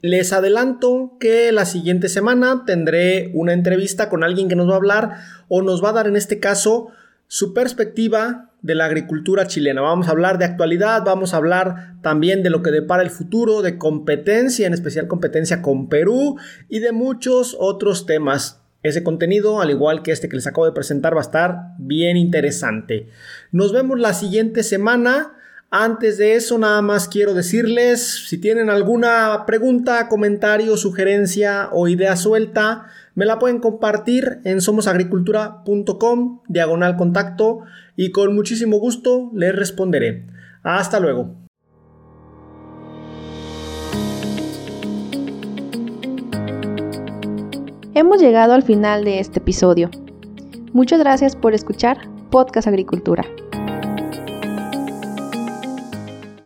Les 0.00 0.32
adelanto 0.32 1.18
que 1.20 1.52
la 1.52 1.66
siguiente 1.66 2.08
semana 2.08 2.64
tendré 2.66 3.30
una 3.34 3.52
entrevista 3.52 4.08
con 4.08 4.24
alguien 4.24 4.48
que 4.48 4.56
nos 4.56 4.70
va 4.70 4.72
a 4.72 4.76
hablar 4.76 5.10
o 5.48 5.60
nos 5.60 5.84
va 5.84 5.90
a 5.90 5.92
dar 5.92 6.06
en 6.06 6.16
este 6.16 6.40
caso 6.40 6.88
su 7.32 7.54
perspectiva 7.54 8.50
de 8.60 8.74
la 8.74 8.84
agricultura 8.84 9.46
chilena. 9.46 9.80
Vamos 9.80 10.06
a 10.06 10.10
hablar 10.10 10.36
de 10.36 10.44
actualidad, 10.44 11.02
vamos 11.02 11.32
a 11.32 11.38
hablar 11.38 11.94
también 12.02 12.42
de 12.42 12.50
lo 12.50 12.60
que 12.60 12.70
depara 12.70 13.02
el 13.02 13.08
futuro, 13.08 13.62
de 13.62 13.78
competencia, 13.78 14.66
en 14.66 14.74
especial 14.74 15.08
competencia 15.08 15.62
con 15.62 15.88
Perú 15.88 16.36
y 16.68 16.80
de 16.80 16.92
muchos 16.92 17.56
otros 17.58 18.04
temas. 18.04 18.60
Ese 18.82 19.02
contenido, 19.02 19.62
al 19.62 19.70
igual 19.70 20.02
que 20.02 20.12
este 20.12 20.28
que 20.28 20.36
les 20.36 20.46
acabo 20.46 20.66
de 20.66 20.72
presentar, 20.72 21.14
va 21.14 21.20
a 21.20 21.22
estar 21.22 21.56
bien 21.78 22.18
interesante. 22.18 23.08
Nos 23.50 23.72
vemos 23.72 23.98
la 23.98 24.12
siguiente 24.12 24.62
semana. 24.62 25.32
Antes 25.70 26.18
de 26.18 26.34
eso, 26.34 26.58
nada 26.58 26.82
más 26.82 27.08
quiero 27.08 27.32
decirles, 27.32 28.26
si 28.28 28.36
tienen 28.36 28.68
alguna 28.68 29.44
pregunta, 29.46 30.06
comentario, 30.08 30.76
sugerencia 30.76 31.70
o 31.72 31.88
idea 31.88 32.14
suelta, 32.16 32.90
me 33.14 33.26
la 33.26 33.38
pueden 33.38 33.58
compartir 33.58 34.40
en 34.44 34.60
somosagricultura.com, 34.60 36.40
diagonal 36.48 36.96
contacto, 36.96 37.60
y 37.96 38.10
con 38.10 38.34
muchísimo 38.34 38.78
gusto 38.78 39.30
les 39.34 39.54
responderé. 39.54 40.26
Hasta 40.62 41.00
luego. 41.00 41.34
Hemos 47.94 48.20
llegado 48.20 48.54
al 48.54 48.62
final 48.62 49.04
de 49.04 49.20
este 49.20 49.38
episodio. 49.40 49.90
Muchas 50.72 50.98
gracias 50.98 51.36
por 51.36 51.52
escuchar 51.52 51.98
Podcast 52.30 52.66
Agricultura. 52.66 53.24